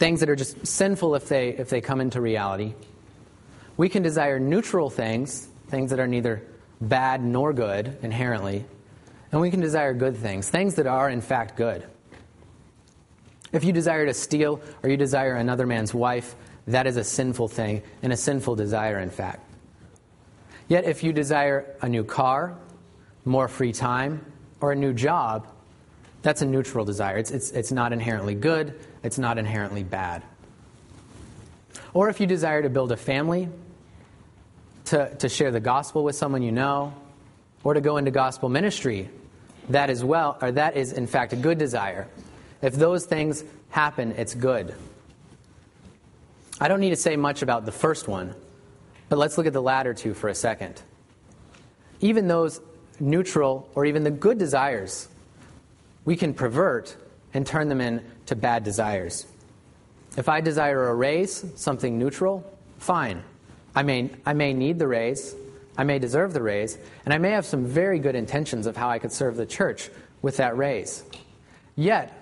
[0.00, 2.72] things that are just sinful if they, if they come into reality.
[3.76, 6.42] We can desire neutral things, things that are neither
[6.80, 8.64] bad nor good inherently.
[9.32, 11.86] And we can desire good things, things that are in fact good.
[13.52, 16.34] If you desire to steal or you desire another man's wife,
[16.66, 19.44] that is a sinful thing and a sinful desire, in fact.
[20.68, 22.56] Yet, if you desire a new car,
[23.24, 24.24] more free time,
[24.60, 25.48] or a new job,
[26.22, 27.16] that's a neutral desire.
[27.16, 30.22] It's, it's, it's not inherently good, it's not inherently bad.
[31.92, 33.48] Or if you desire to build a family,
[34.86, 36.94] to, to share the gospel with someone you know,
[37.64, 39.10] or to go into gospel ministry,
[39.70, 42.06] that is well, or that is in fact a good desire.
[42.62, 44.74] If those things happen, it's good.
[46.60, 48.34] I don't need to say much about the first one,
[49.08, 50.82] but let's look at the latter two for a second.
[52.00, 52.60] Even those
[52.98, 55.08] neutral or even the good desires,
[56.04, 56.96] we can pervert
[57.32, 59.26] and turn them into bad desires.
[60.16, 62.44] If I desire a raise, something neutral,
[62.78, 63.22] fine.
[63.74, 65.34] I may, I may need the raise,
[65.76, 68.88] I may deserve the raise, and I may have some very good intentions of how
[68.88, 69.90] I could serve the church
[70.22, 71.04] with that raise.
[71.76, 72.12] Yet,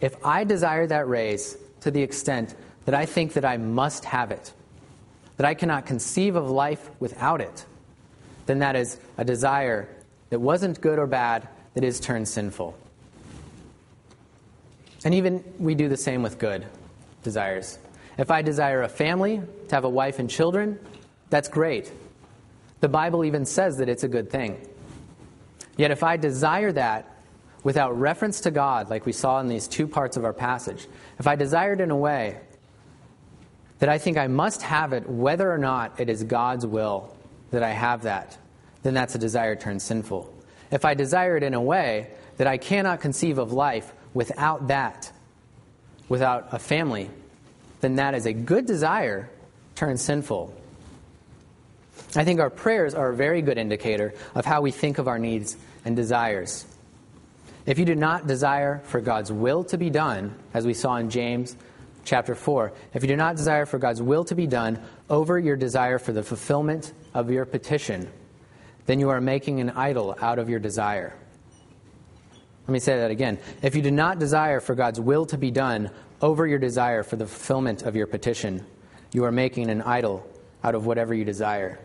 [0.00, 4.30] if I desire that raise to the extent that I think that I must have
[4.30, 4.52] it,
[5.36, 7.64] that I cannot conceive of life without it,
[8.46, 9.88] then that is a desire
[10.30, 12.76] that wasn't good or bad, that is turned sinful.
[15.04, 16.66] And even we do the same with good
[17.22, 17.78] desires.
[18.16, 20.78] If I desire a family, to have a wife and children,
[21.30, 21.92] that's great.
[22.80, 24.60] The Bible even says that it's a good thing.
[25.76, 27.16] Yet if I desire that
[27.62, 30.86] without reference to God, like we saw in these two parts of our passage,
[31.18, 32.38] if I desire it in a way
[33.78, 37.16] that I think I must have it whether or not it is God's will
[37.50, 38.36] that I have that,
[38.82, 40.32] then that's a desire turned sinful.
[40.70, 45.10] If I desire it in a way that I cannot conceive of life without that,
[46.08, 47.10] without a family,
[47.80, 49.30] then that is a good desire
[49.74, 50.54] turned sinful.
[52.16, 55.18] I think our prayers are a very good indicator of how we think of our
[55.18, 56.66] needs and desires.
[57.66, 61.10] If you do not desire for God's will to be done, as we saw in
[61.10, 61.54] James
[62.04, 64.80] chapter 4, if you do not desire for God's will to be done
[65.10, 68.10] over your desire for the fulfillment of your petition,
[68.86, 71.14] then you are making an idol out of your desire.
[72.66, 73.38] Let me say that again.
[73.60, 75.90] If you do not desire for God's will to be done
[76.22, 78.64] over your desire for the fulfillment of your petition,
[79.12, 80.26] you are making an idol
[80.64, 81.78] out of whatever you desire.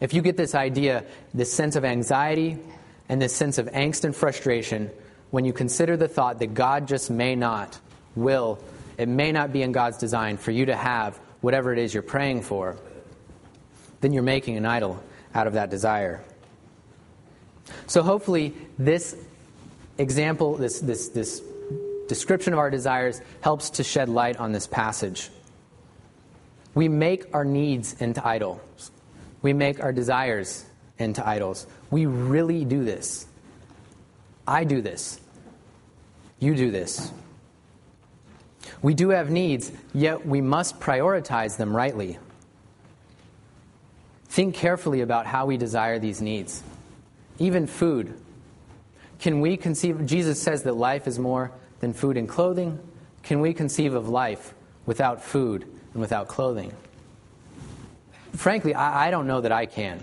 [0.00, 2.58] If you get this idea, this sense of anxiety
[3.08, 4.90] and this sense of angst and frustration,
[5.30, 7.78] when you consider the thought that God just may not,
[8.14, 8.58] will,
[8.98, 12.02] it may not be in God's design for you to have whatever it is you're
[12.02, 12.76] praying for,
[14.00, 15.02] then you're making an idol
[15.34, 16.22] out of that desire.
[17.86, 19.16] So hopefully, this
[19.98, 21.42] example, this, this, this
[22.08, 25.30] description of our desires, helps to shed light on this passage.
[26.74, 28.90] We make our needs into idols,
[29.46, 30.66] we make our desires
[30.98, 31.68] into idols.
[31.88, 33.28] We really do this.
[34.44, 35.20] I do this.
[36.40, 37.12] You do this.
[38.82, 42.18] We do have needs, yet we must prioritize them rightly.
[44.24, 46.64] Think carefully about how we desire these needs
[47.38, 48.18] even food.
[49.20, 52.80] Can we conceive, Jesus says that life is more than food and clothing.
[53.22, 54.54] Can we conceive of life
[54.86, 56.72] without food and without clothing?
[58.36, 60.02] Frankly, I, I don't know that I can.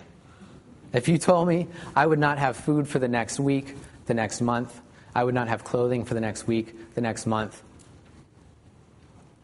[0.92, 4.42] If you told me I would not have food for the next week, the next
[4.42, 4.80] month,
[5.16, 7.62] I would not have clothing for the next week, the next month,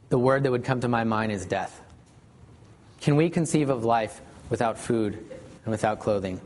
[0.10, 1.82] the word that would come to my mind is death.
[3.02, 6.41] Can we conceive of life without food and without clothing?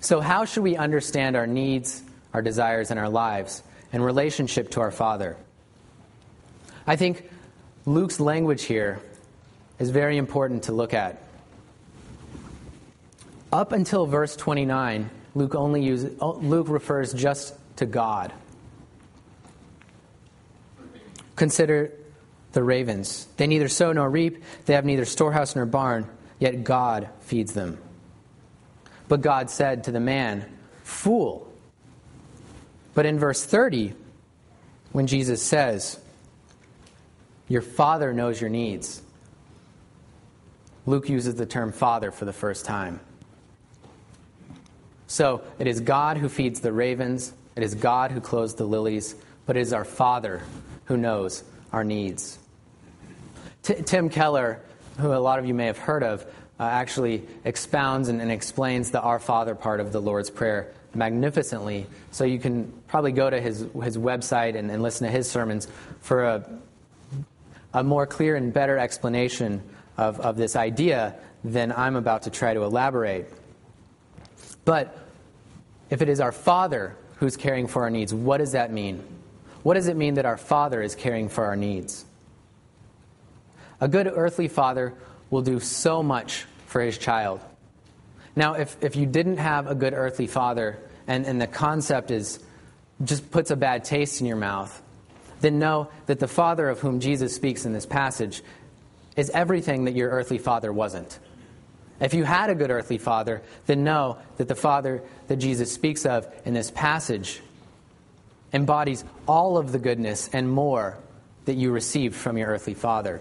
[0.00, 2.02] So, how should we understand our needs,
[2.32, 5.36] our desires, and our lives in relationship to our Father?
[6.86, 7.28] I think
[7.84, 9.00] Luke's language here
[9.80, 11.20] is very important to look at.
[13.52, 18.32] Up until verse 29, Luke only uses, oh, Luke refers just to God.
[21.34, 21.92] Consider
[22.52, 23.26] the ravens.
[23.38, 26.06] They neither sow nor reap, they have neither storehouse nor barn,
[26.38, 27.78] yet God feeds them.
[29.08, 30.44] But God said to the man,
[30.84, 31.50] Fool.
[32.94, 33.94] But in verse 30,
[34.92, 35.98] when Jesus says,
[37.48, 39.02] Your father knows your needs,
[40.86, 43.00] Luke uses the term father for the first time.
[45.06, 49.14] So it is God who feeds the ravens, it is God who clothes the lilies,
[49.44, 50.40] but it is our Father
[50.84, 52.38] who knows our needs.
[53.62, 54.60] T- Tim Keller,
[54.98, 56.24] who a lot of you may have heard of,
[56.58, 61.86] uh, actually expounds and, and explains the Our Father part of the Lord's Prayer magnificently.
[62.12, 65.66] So you can probably go to his, his website and, and listen to his sermons
[66.00, 66.60] for a
[67.72, 69.62] a more clear and better explanation
[70.00, 73.30] of, of this idea than I'm about to try to elaborate.
[74.64, 74.96] But
[75.90, 79.04] if it is our Father who's caring for our needs, what does that mean?
[79.62, 82.06] What does it mean that our Father is caring for our needs?
[83.78, 84.94] A good earthly father
[85.28, 87.40] will do so much for his child.
[88.34, 92.40] Now, if, if you didn't have a good earthly father, and, and the concept is
[93.04, 94.82] just puts a bad taste in your mouth,
[95.40, 98.42] then know that the father of whom Jesus speaks in this passage
[99.16, 101.18] is everything that your earthly father wasn't.
[102.00, 106.06] If you had a good earthly father, then know that the father that Jesus speaks
[106.06, 107.40] of in this passage
[108.52, 110.96] embodies all of the goodness and more
[111.44, 113.20] that you received from your earthly father.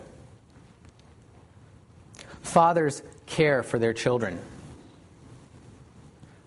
[2.42, 4.40] Fathers care for their children.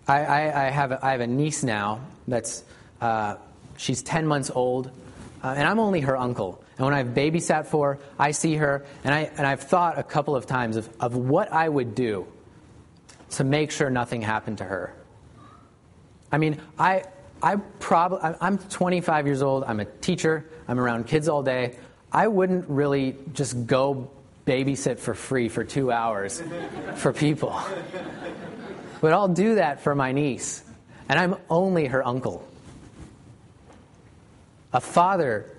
[0.09, 2.65] I, I, I have, a, I have a niece now that's
[3.01, 3.37] uh,
[3.77, 4.91] she's 10 months old,
[5.43, 6.62] uh, and I'm only her uncle.
[6.79, 10.35] And when I've babysat for I see her, and, I, and I've thought a couple
[10.35, 12.27] of times of, of what I would do
[13.31, 14.95] to make sure nothing happened to her.
[16.31, 17.05] I mean, I,
[17.43, 21.77] I prob- I'm 25 years old, I'm a teacher, I'm around kids all day.
[22.11, 24.11] I wouldn't really just go
[24.47, 26.43] babysit for free for two hours
[26.97, 27.59] for people.
[29.03, 30.63] But I'll do that for my niece,
[31.09, 32.49] and I'm only her uncle.
[34.73, 35.52] A father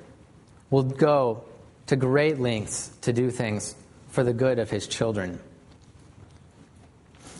[0.73, 1.43] will go
[1.85, 3.75] to great lengths to do things
[4.09, 5.39] for the good of his children.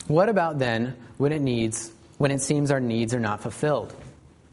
[0.07, 3.95] What about then when it needs when it seems our needs are not fulfilled?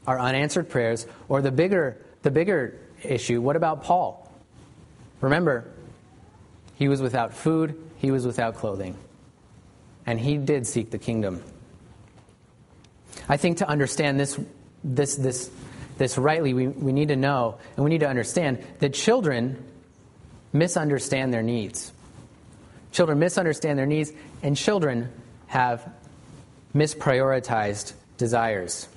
[0.07, 4.33] Our unanswered prayers or the bigger the bigger issue, what about Paul?
[5.21, 5.71] Remember,
[6.77, 8.97] he was without food, he was without clothing.
[10.07, 11.43] And he did seek the kingdom.
[13.29, 14.41] I think to understand this,
[14.83, 15.51] this, this,
[16.01, 19.63] this rightly, we, we need to know and we need to understand that children
[20.51, 21.93] misunderstand their needs.
[22.91, 24.11] Children misunderstand their needs,
[24.43, 25.13] and children
[25.47, 25.93] have
[26.75, 28.89] misprioritized desires.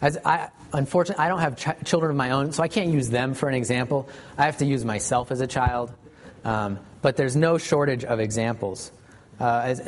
[0.00, 3.10] As I, unfortunately, I don't have ch- children of my own, so I can't use
[3.10, 4.08] them for an example.
[4.38, 5.92] I have to use myself as a child.
[6.44, 8.92] Um, but there's no shortage of examples.
[9.40, 9.80] Uh, as,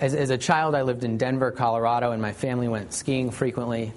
[0.00, 3.92] as, as, a child, I lived in Denver, Colorado, and my family went skiing frequently.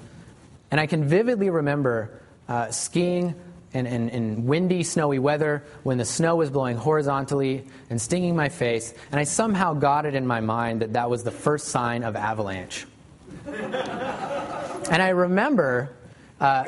[0.72, 3.36] And I can vividly remember uh, skiing
[3.74, 8.50] in, in, in, windy, snowy weather when the snow was blowing horizontally and stinging my
[8.50, 8.94] face.
[9.12, 12.16] And I somehow got it in my mind that that was the first sign of
[12.16, 12.86] avalanche.
[13.46, 15.94] and I remember
[16.40, 16.64] uh,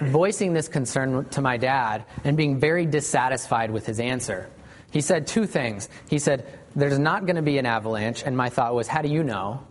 [0.00, 4.50] voicing this concern to my dad and being very dissatisfied with his answer.
[4.90, 5.88] He said two things.
[6.08, 8.22] He said, There's not going to be an avalanche.
[8.24, 9.64] And my thought was, How do you know?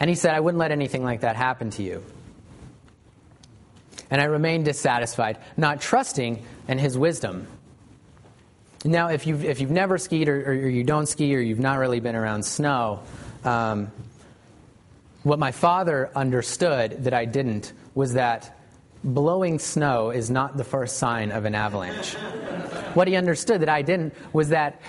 [0.00, 2.02] And he said, I wouldn't let anything like that happen to you.
[4.12, 7.46] And I remained dissatisfied, not trusting in his wisdom.
[8.84, 11.78] Now, if you've, if you've never skied or, or you don't ski or you've not
[11.78, 13.00] really been around snow,
[13.42, 13.90] um,
[15.22, 18.58] what my father understood that I didn't was that
[19.02, 22.12] blowing snow is not the first sign of an avalanche.
[22.92, 24.82] what he understood that I didn't was that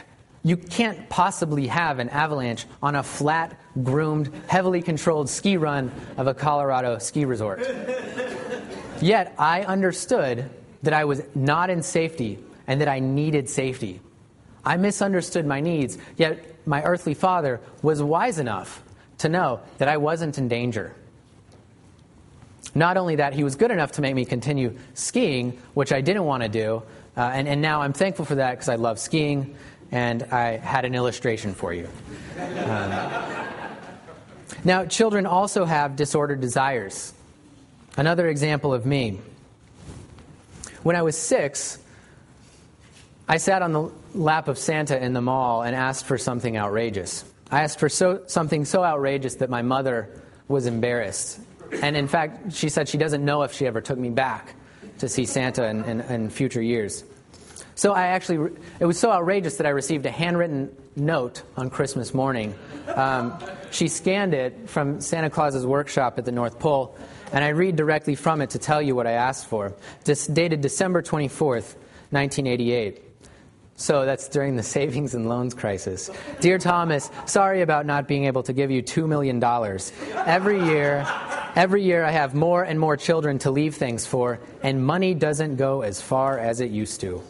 [0.43, 6.27] you can't possibly have an avalanche on a flat, groomed, heavily controlled ski run of
[6.27, 7.61] a Colorado ski resort.
[9.01, 10.49] Yet I understood
[10.83, 14.01] that I was not in safety and that I needed safety.
[14.65, 18.81] I misunderstood my needs, yet my earthly father was wise enough
[19.19, 20.95] to know that I wasn't in danger.
[22.75, 26.23] Not only that, he was good enough to make me continue skiing, which I didn't
[26.23, 26.83] want to do.
[27.15, 29.55] Uh, and, and now I'm thankful for that because I love skiing,
[29.91, 31.87] and I had an illustration for you.
[32.39, 32.91] Um,
[34.63, 37.13] now, children also have disordered desires.
[37.97, 39.19] Another example of me.
[40.83, 41.79] When I was six,
[43.27, 47.23] I sat on the lap of Santa in the mall and asked for something outrageous.
[47.51, 50.09] I asked for so, something so outrageous that my mother
[50.47, 51.39] was embarrassed
[51.81, 54.53] and in fact, she said she doesn't know if she ever took me back
[54.99, 57.03] to see Santa in, in, in future years.
[57.75, 62.13] So I actually, it was so outrageous that I received a handwritten note on Christmas
[62.13, 62.53] morning.
[62.95, 63.37] Um,
[63.71, 66.95] she scanned it from Santa Claus's workshop at the North Pole,
[67.33, 69.73] and I read directly from it to tell you what I asked for.
[70.05, 71.75] This dated December 24th,
[72.11, 73.01] 1988.
[73.75, 76.11] So that's during the savings and loans crisis.
[76.39, 79.43] Dear Thomas, sorry about not being able to give you $2 million.
[80.25, 81.05] Every year,
[81.55, 85.55] every year I have more and more children to leave things for, and money doesn't
[85.55, 87.23] go as far as it used to.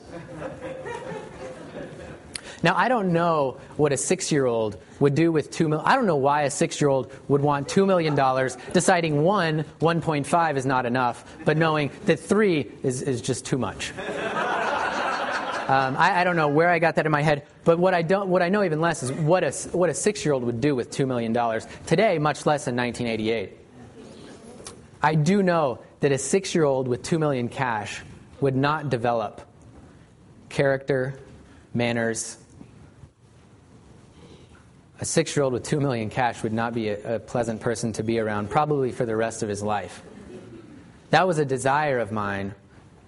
[2.63, 5.85] Now, I don't know what a six year old would do with $2 million.
[5.85, 8.15] I don't know why a six year old would want $2 million,
[8.71, 13.91] deciding one, 1.5 is not enough, but knowing that three is, is just too much.
[15.63, 18.01] Um, I, I, don't know where I got that in my head, but what I,
[18.01, 20.59] don't, what I know even less is what a, what a six year old would
[20.59, 21.33] do with $2 million.
[21.85, 23.57] Today, much less in 1988.
[25.01, 28.01] I do know that a six year old with 2 million cash
[28.41, 29.41] would not develop
[30.49, 31.17] character,
[31.73, 32.37] manners.
[35.03, 37.91] A six year old with 2 million cash would not be a, a pleasant person
[37.93, 40.01] to be around, probably for the rest of his life.
[41.09, 42.55] That was a desire of mine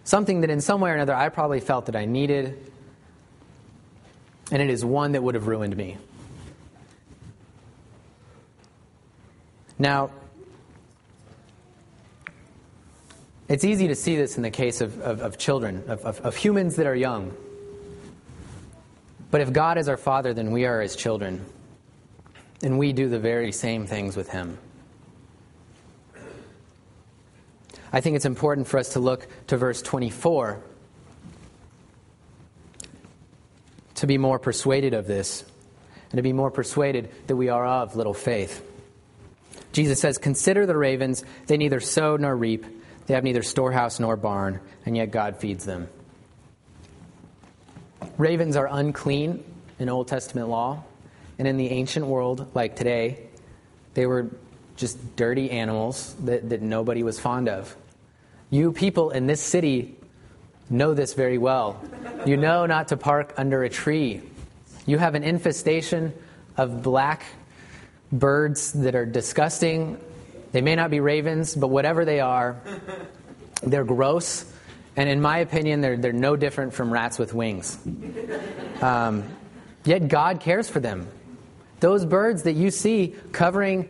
[0.06, 2.72] Something that in some way or another I probably felt that I needed,
[4.52, 5.98] and it is one that would have ruined me.
[9.80, 10.12] Now,
[13.50, 16.76] it's easy to see this in the case of, of, of children, of, of humans
[16.76, 17.36] that are young.
[19.32, 21.44] But if God is our Father, then we are His children.
[22.64, 24.58] And we do the very same things with Him.
[27.92, 30.62] I think it's important for us to look to verse 24
[33.96, 35.46] to be more persuaded of this
[36.12, 38.64] and to be more persuaded that we are of little faith.
[39.72, 42.66] Jesus says, Consider the ravens, they neither sow nor reap,
[43.08, 45.90] they have neither storehouse nor barn, and yet God feeds them.
[48.18, 49.44] Ravens are unclean
[49.80, 50.84] in Old Testament law,
[51.38, 53.28] and in the ancient world, like today,
[53.94, 54.30] they were
[54.76, 57.76] just dirty animals that, that nobody was fond of.
[58.50, 59.96] You people in this city
[60.70, 61.82] know this very well.
[62.26, 64.22] You know not to park under a tree.
[64.86, 66.14] You have an infestation
[66.58, 67.24] of black
[68.12, 70.00] birds that are disgusting.
[70.52, 72.62] They may not be ravens, but whatever they are,
[73.64, 74.46] they're gross.
[74.96, 77.78] And in my opinion, they're, they're no different from rats with wings.
[78.82, 79.24] Um,
[79.84, 81.08] yet God cares for them.
[81.80, 83.90] Those birds that you see covering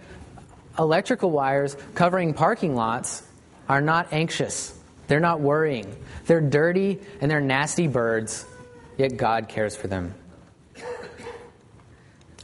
[0.78, 3.24] electrical wires, covering parking lots,
[3.70, 4.78] are not anxious.
[5.08, 5.96] They're not worrying.
[6.26, 8.46] They're dirty and they're nasty birds,
[8.98, 10.14] yet God cares for them.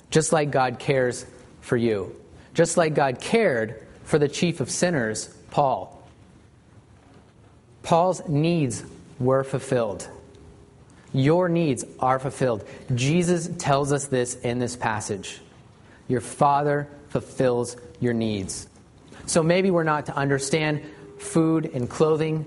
[0.10, 1.26] Just like God cares
[1.62, 2.16] for you.
[2.54, 6.06] Just like God cared for the chief of sinners, Paul.
[7.82, 8.84] Paul's needs
[9.20, 10.08] were fulfilled.
[11.14, 12.66] Your needs are fulfilled.
[12.96, 15.42] Jesus tells us this in this passage.
[16.08, 18.68] Your Father fulfills your needs.
[19.26, 20.84] So maybe we're not to understand
[21.20, 22.46] food and clothing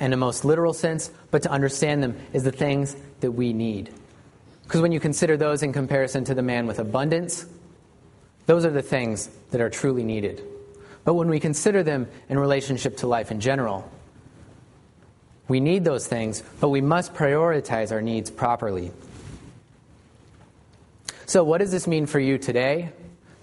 [0.00, 3.92] in the most literal sense, but to understand them is the things that we need.
[4.64, 7.46] Because when you consider those in comparison to the man with abundance,
[8.46, 10.42] those are the things that are truly needed.
[11.04, 13.90] But when we consider them in relationship to life in general,
[15.50, 18.92] we need those things, but we must prioritize our needs properly.
[21.26, 22.92] So, what does this mean for you today,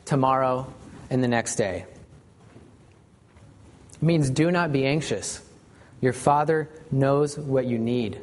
[0.06, 0.74] tomorrow,
[1.10, 1.86] and the next day?
[3.96, 5.42] It means do not be anxious.
[6.00, 8.18] Your Father knows what you need.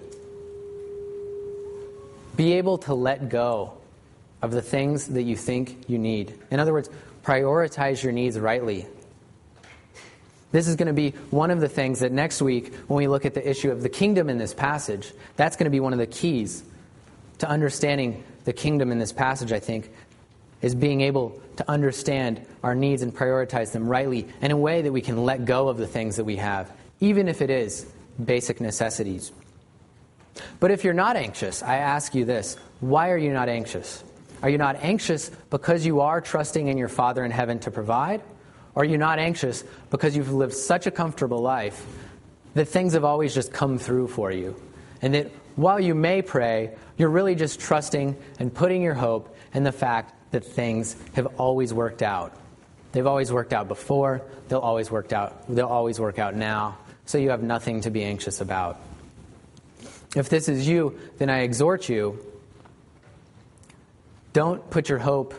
[2.36, 3.74] Be able to let go
[4.40, 6.32] of the things that you think you need.
[6.50, 6.88] In other words,
[7.22, 8.86] prioritize your needs rightly.
[10.54, 13.26] This is going to be one of the things that next week, when we look
[13.26, 15.98] at the issue of the kingdom in this passage, that's going to be one of
[15.98, 16.62] the keys
[17.38, 19.90] to understanding the kingdom in this passage, I think,
[20.62, 24.92] is being able to understand our needs and prioritize them rightly in a way that
[24.92, 27.92] we can let go of the things that we have, even if it is
[28.24, 29.32] basic necessities.
[30.60, 34.04] But if you're not anxious, I ask you this why are you not anxious?
[34.40, 38.22] Are you not anxious because you are trusting in your Father in heaven to provide?
[38.76, 41.84] Are you not anxious because you've lived such a comfortable life
[42.54, 44.56] that things have always just come through for you?
[45.02, 49.64] And that while you may pray, you're really just trusting and putting your hope in
[49.64, 52.36] the fact that things have always worked out.
[52.92, 57.18] They've always worked out before, they'll always work out, they'll always work out now, so
[57.18, 58.80] you have nothing to be anxious about.
[60.16, 62.18] If this is you, then I exhort you
[64.34, 65.32] don't put your hope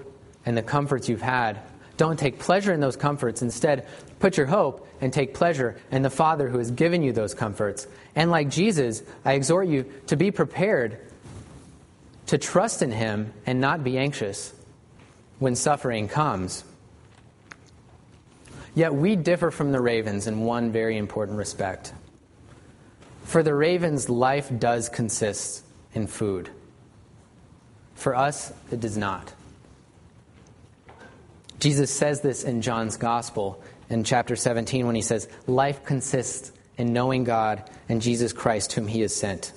[0.46, 1.60] in the comforts you've had.
[1.98, 3.42] Don't take pleasure in those comforts.
[3.42, 3.88] Instead,
[4.20, 7.88] put your hope and take pleasure in the Father who has given you those comforts.
[8.16, 11.00] And like Jesus, I exhort you to be prepared
[12.28, 14.54] to trust in Him and not be anxious
[15.40, 16.64] when suffering comes.
[18.74, 21.94] Yet we differ from the ravens in one very important respect.
[23.24, 26.50] For the ravens, life does consist in food.
[27.96, 29.34] For us, it does not.
[31.66, 33.60] Jesus says this in John's Gospel
[33.90, 38.86] in chapter 17 when he says, Life consists in knowing God and Jesus Christ, whom
[38.86, 39.52] he has sent.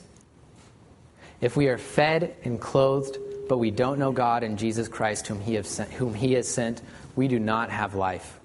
[1.42, 5.42] If we are fed and clothed but we don't know God and Jesus Christ, whom
[5.42, 6.80] he, sent, whom he has sent,
[7.14, 8.40] we do not have life.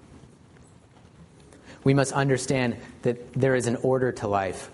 [1.84, 4.70] We must understand that there is an order to life,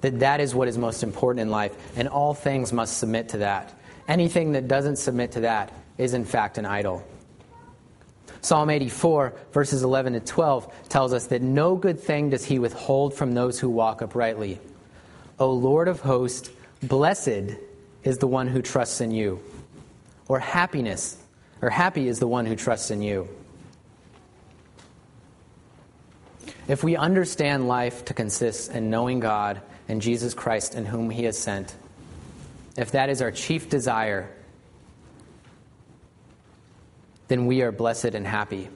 [0.00, 3.38] that that is what is most important in life, and all things must submit to
[3.38, 3.78] that.
[4.08, 7.06] Anything that doesn't submit to that is, in fact, an idol.
[8.46, 13.12] Psalm 84, verses 11 to 12, tells us that no good thing does he withhold
[13.12, 14.60] from those who walk uprightly.
[15.40, 16.48] O Lord of hosts,
[16.80, 17.56] blessed
[18.04, 19.40] is the one who trusts in you.
[20.28, 21.20] Or happiness,
[21.60, 23.28] or happy is the one who trusts in you.
[26.68, 31.24] If we understand life to consist in knowing God and Jesus Christ in whom He
[31.24, 31.74] has sent,
[32.78, 34.30] if that is our chief desire,
[37.28, 38.68] then we are blessed and happy.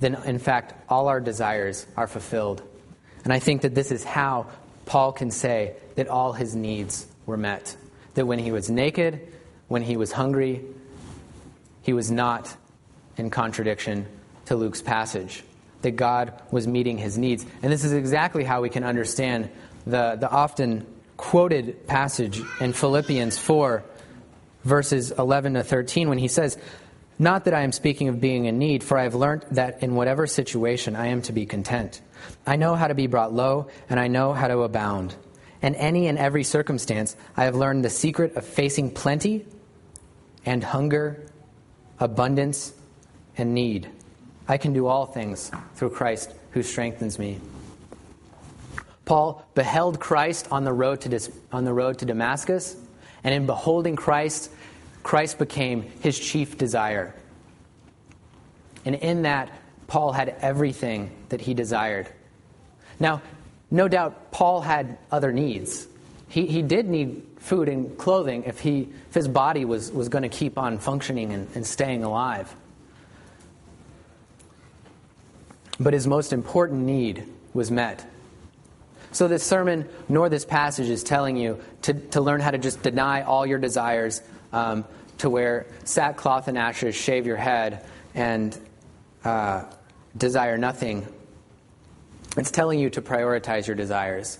[0.00, 2.62] Then, in fact, all our desires are fulfilled.
[3.24, 4.46] And I think that this is how
[4.84, 7.76] Paul can say that all his needs were met.
[8.14, 9.20] That when he was naked,
[9.68, 10.62] when he was hungry,
[11.82, 12.54] he was not
[13.16, 14.06] in contradiction
[14.46, 15.44] to Luke's passage.
[15.82, 17.46] That God was meeting his needs.
[17.62, 19.50] And this is exactly how we can understand
[19.86, 20.86] the, the often
[21.16, 23.84] quoted passage in Philippians 4,
[24.64, 26.58] verses 11 to 13, when he says,
[27.22, 29.94] Not that I am speaking of being in need, for I have learned that in
[29.94, 32.00] whatever situation I am to be content.
[32.44, 35.14] I know how to be brought low, and I know how to abound.
[35.62, 39.46] In any and every circumstance, I have learned the secret of facing plenty
[40.44, 41.24] and hunger,
[42.00, 42.72] abundance
[43.38, 43.88] and need.
[44.48, 47.38] I can do all things through Christ who strengthens me.
[49.04, 52.74] Paul beheld Christ on the road to, on the road to Damascus,
[53.22, 54.50] and in beholding Christ,
[55.02, 57.14] Christ became his chief desire.
[58.84, 59.50] And in that,
[59.86, 62.08] Paul had everything that he desired.
[62.98, 63.22] Now,
[63.70, 65.86] no doubt Paul had other needs.
[66.28, 70.22] He, he did need food and clothing if, he, if his body was, was going
[70.22, 72.54] to keep on functioning and, and staying alive.
[75.78, 77.24] But his most important need
[77.54, 78.06] was met
[79.12, 82.82] so, this sermon nor this passage is telling you to, to learn how to just
[82.82, 84.22] deny all your desires,
[84.52, 84.84] um,
[85.18, 87.84] to wear sackcloth and ashes, shave your head,
[88.14, 88.56] and
[89.24, 89.64] uh,
[90.16, 91.06] desire nothing.
[92.36, 94.38] It's telling you to prioritize your desires,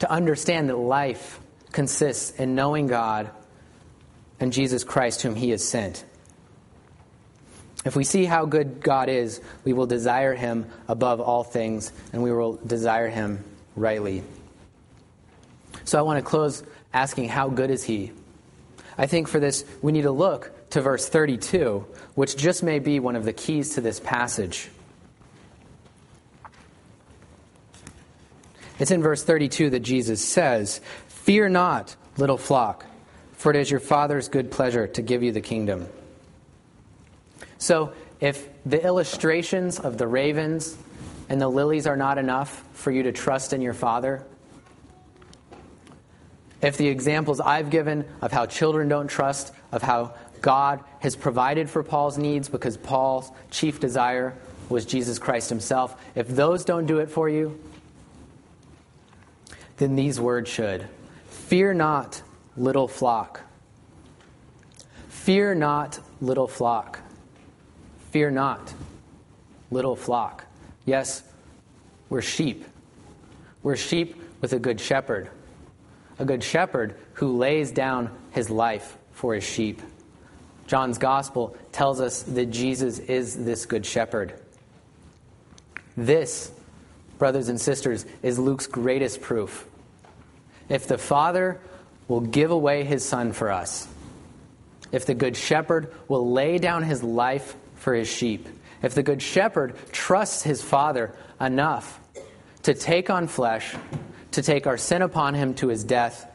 [0.00, 1.40] to understand that life
[1.72, 3.30] consists in knowing God
[4.40, 6.04] and Jesus Christ, whom He has sent.
[7.84, 12.22] If we see how good God is, we will desire Him above all things, and
[12.22, 13.44] we will desire Him
[13.76, 14.22] rightly.
[15.84, 18.12] So I want to close asking, How good is He?
[18.98, 21.86] I think for this, we need to look to verse 32,
[22.16, 24.68] which just may be one of the keys to this passage.
[28.80, 32.84] It's in verse 32 that Jesus says, Fear not, little flock,
[33.32, 35.86] for it is your Father's good pleasure to give you the kingdom.
[37.58, 40.76] So, if the illustrations of the ravens
[41.28, 44.24] and the lilies are not enough for you to trust in your Father?
[46.60, 51.70] If the examples I've given of how children don't trust, of how God has provided
[51.70, 54.34] for Paul's needs because Paul's chief desire
[54.68, 57.58] was Jesus Christ himself, if those don't do it for you,
[59.78, 60.86] then these words should.
[61.28, 62.22] Fear not,
[62.56, 63.40] little flock.
[65.08, 67.00] Fear not, little flock.
[68.10, 68.74] Fear not,
[69.70, 70.44] little flock.
[70.84, 71.22] Yes,
[72.08, 72.64] we're sheep.
[73.62, 75.30] We're sheep with a good shepherd.
[76.18, 79.80] A good shepherd who lays down his life for his sheep.
[80.66, 84.34] John's gospel tells us that Jesus is this good shepherd.
[85.96, 86.52] This,
[87.18, 89.66] brothers and sisters, is Luke's greatest proof.
[90.68, 91.60] If the Father
[92.06, 93.88] will give away his Son for us,
[94.92, 98.48] if the Good Shepherd will lay down his life for his sheep,
[98.82, 102.00] if the Good Shepherd trusts his Father enough
[102.62, 103.74] to take on flesh,
[104.38, 106.30] to take our sin upon him to his death,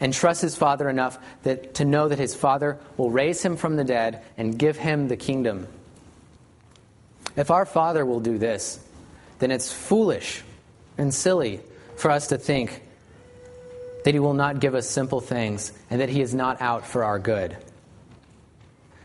[0.00, 3.76] and trust his Father enough that, to know that his Father will raise him from
[3.76, 5.68] the dead and give him the kingdom.
[7.36, 8.80] If our Father will do this,
[9.38, 10.42] then it's foolish
[10.98, 11.60] and silly
[11.94, 12.82] for us to think
[14.04, 17.04] that he will not give us simple things and that he is not out for
[17.04, 17.56] our good.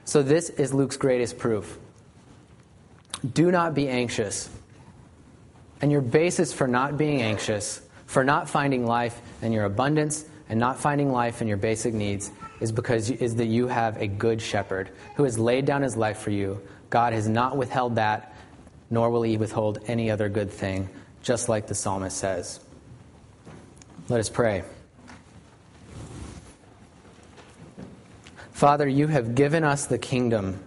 [0.06, 1.78] So, this is Luke's greatest proof.
[3.32, 4.50] Do not be anxious.
[5.82, 7.83] And your basis for not being anxious,
[8.14, 12.30] for not finding life in your abundance and not finding life in your basic needs
[12.60, 16.20] is because is that you have a good shepherd who has laid down his life
[16.20, 16.62] for you.
[16.92, 18.36] God has not withheld that,
[18.92, 20.88] nor will he withhold any other good thing,
[21.24, 22.60] just like the psalmist says.
[24.10, 24.64] Let us pray.
[28.52, 30.60] Father, you have given us the kingdom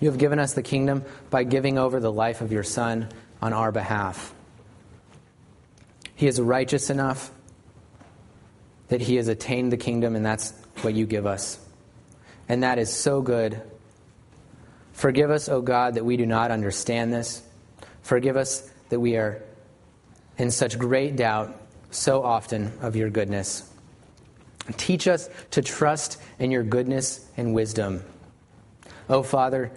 [0.00, 3.08] you have given us the kingdom by giving over the life of your Son
[3.40, 4.33] on our behalf.
[6.14, 7.30] He is righteous enough
[8.88, 10.52] that he has attained the kingdom, and that's
[10.82, 11.58] what you give us.
[12.48, 13.60] And that is so good.
[14.92, 17.42] Forgive us, O God, that we do not understand this.
[18.02, 19.42] Forgive us that we are
[20.38, 21.58] in such great doubt
[21.90, 23.68] so often of your goodness.
[24.76, 28.02] Teach us to trust in your goodness and wisdom.
[29.08, 29.70] Oh, Father,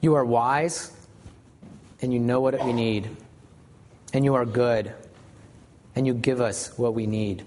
[0.00, 0.92] you are wise
[2.02, 3.08] and you know what we need,
[4.12, 4.92] and you are good,
[5.94, 7.44] and you give us what we need.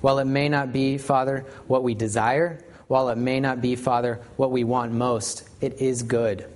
[0.00, 2.58] While it may not be, Father, what we desire,
[2.88, 6.46] while it may not be, Father, what we want most, it is good.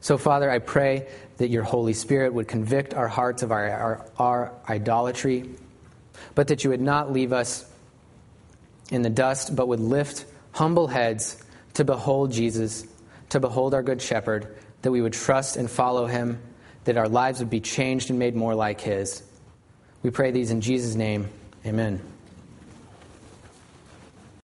[0.00, 4.06] So, Father, I pray that your Holy Spirit would convict our hearts of our, our,
[4.18, 5.50] our idolatry,
[6.34, 7.66] but that you would not leave us
[8.90, 11.42] in the dust, but would lift humble heads
[11.74, 12.86] to behold Jesus,
[13.30, 16.40] to behold our Good Shepherd, that we would trust and follow him,
[16.84, 19.22] that our lives would be changed and made more like his.
[20.02, 21.28] We pray these in Jesus' name.
[21.66, 22.09] Amen.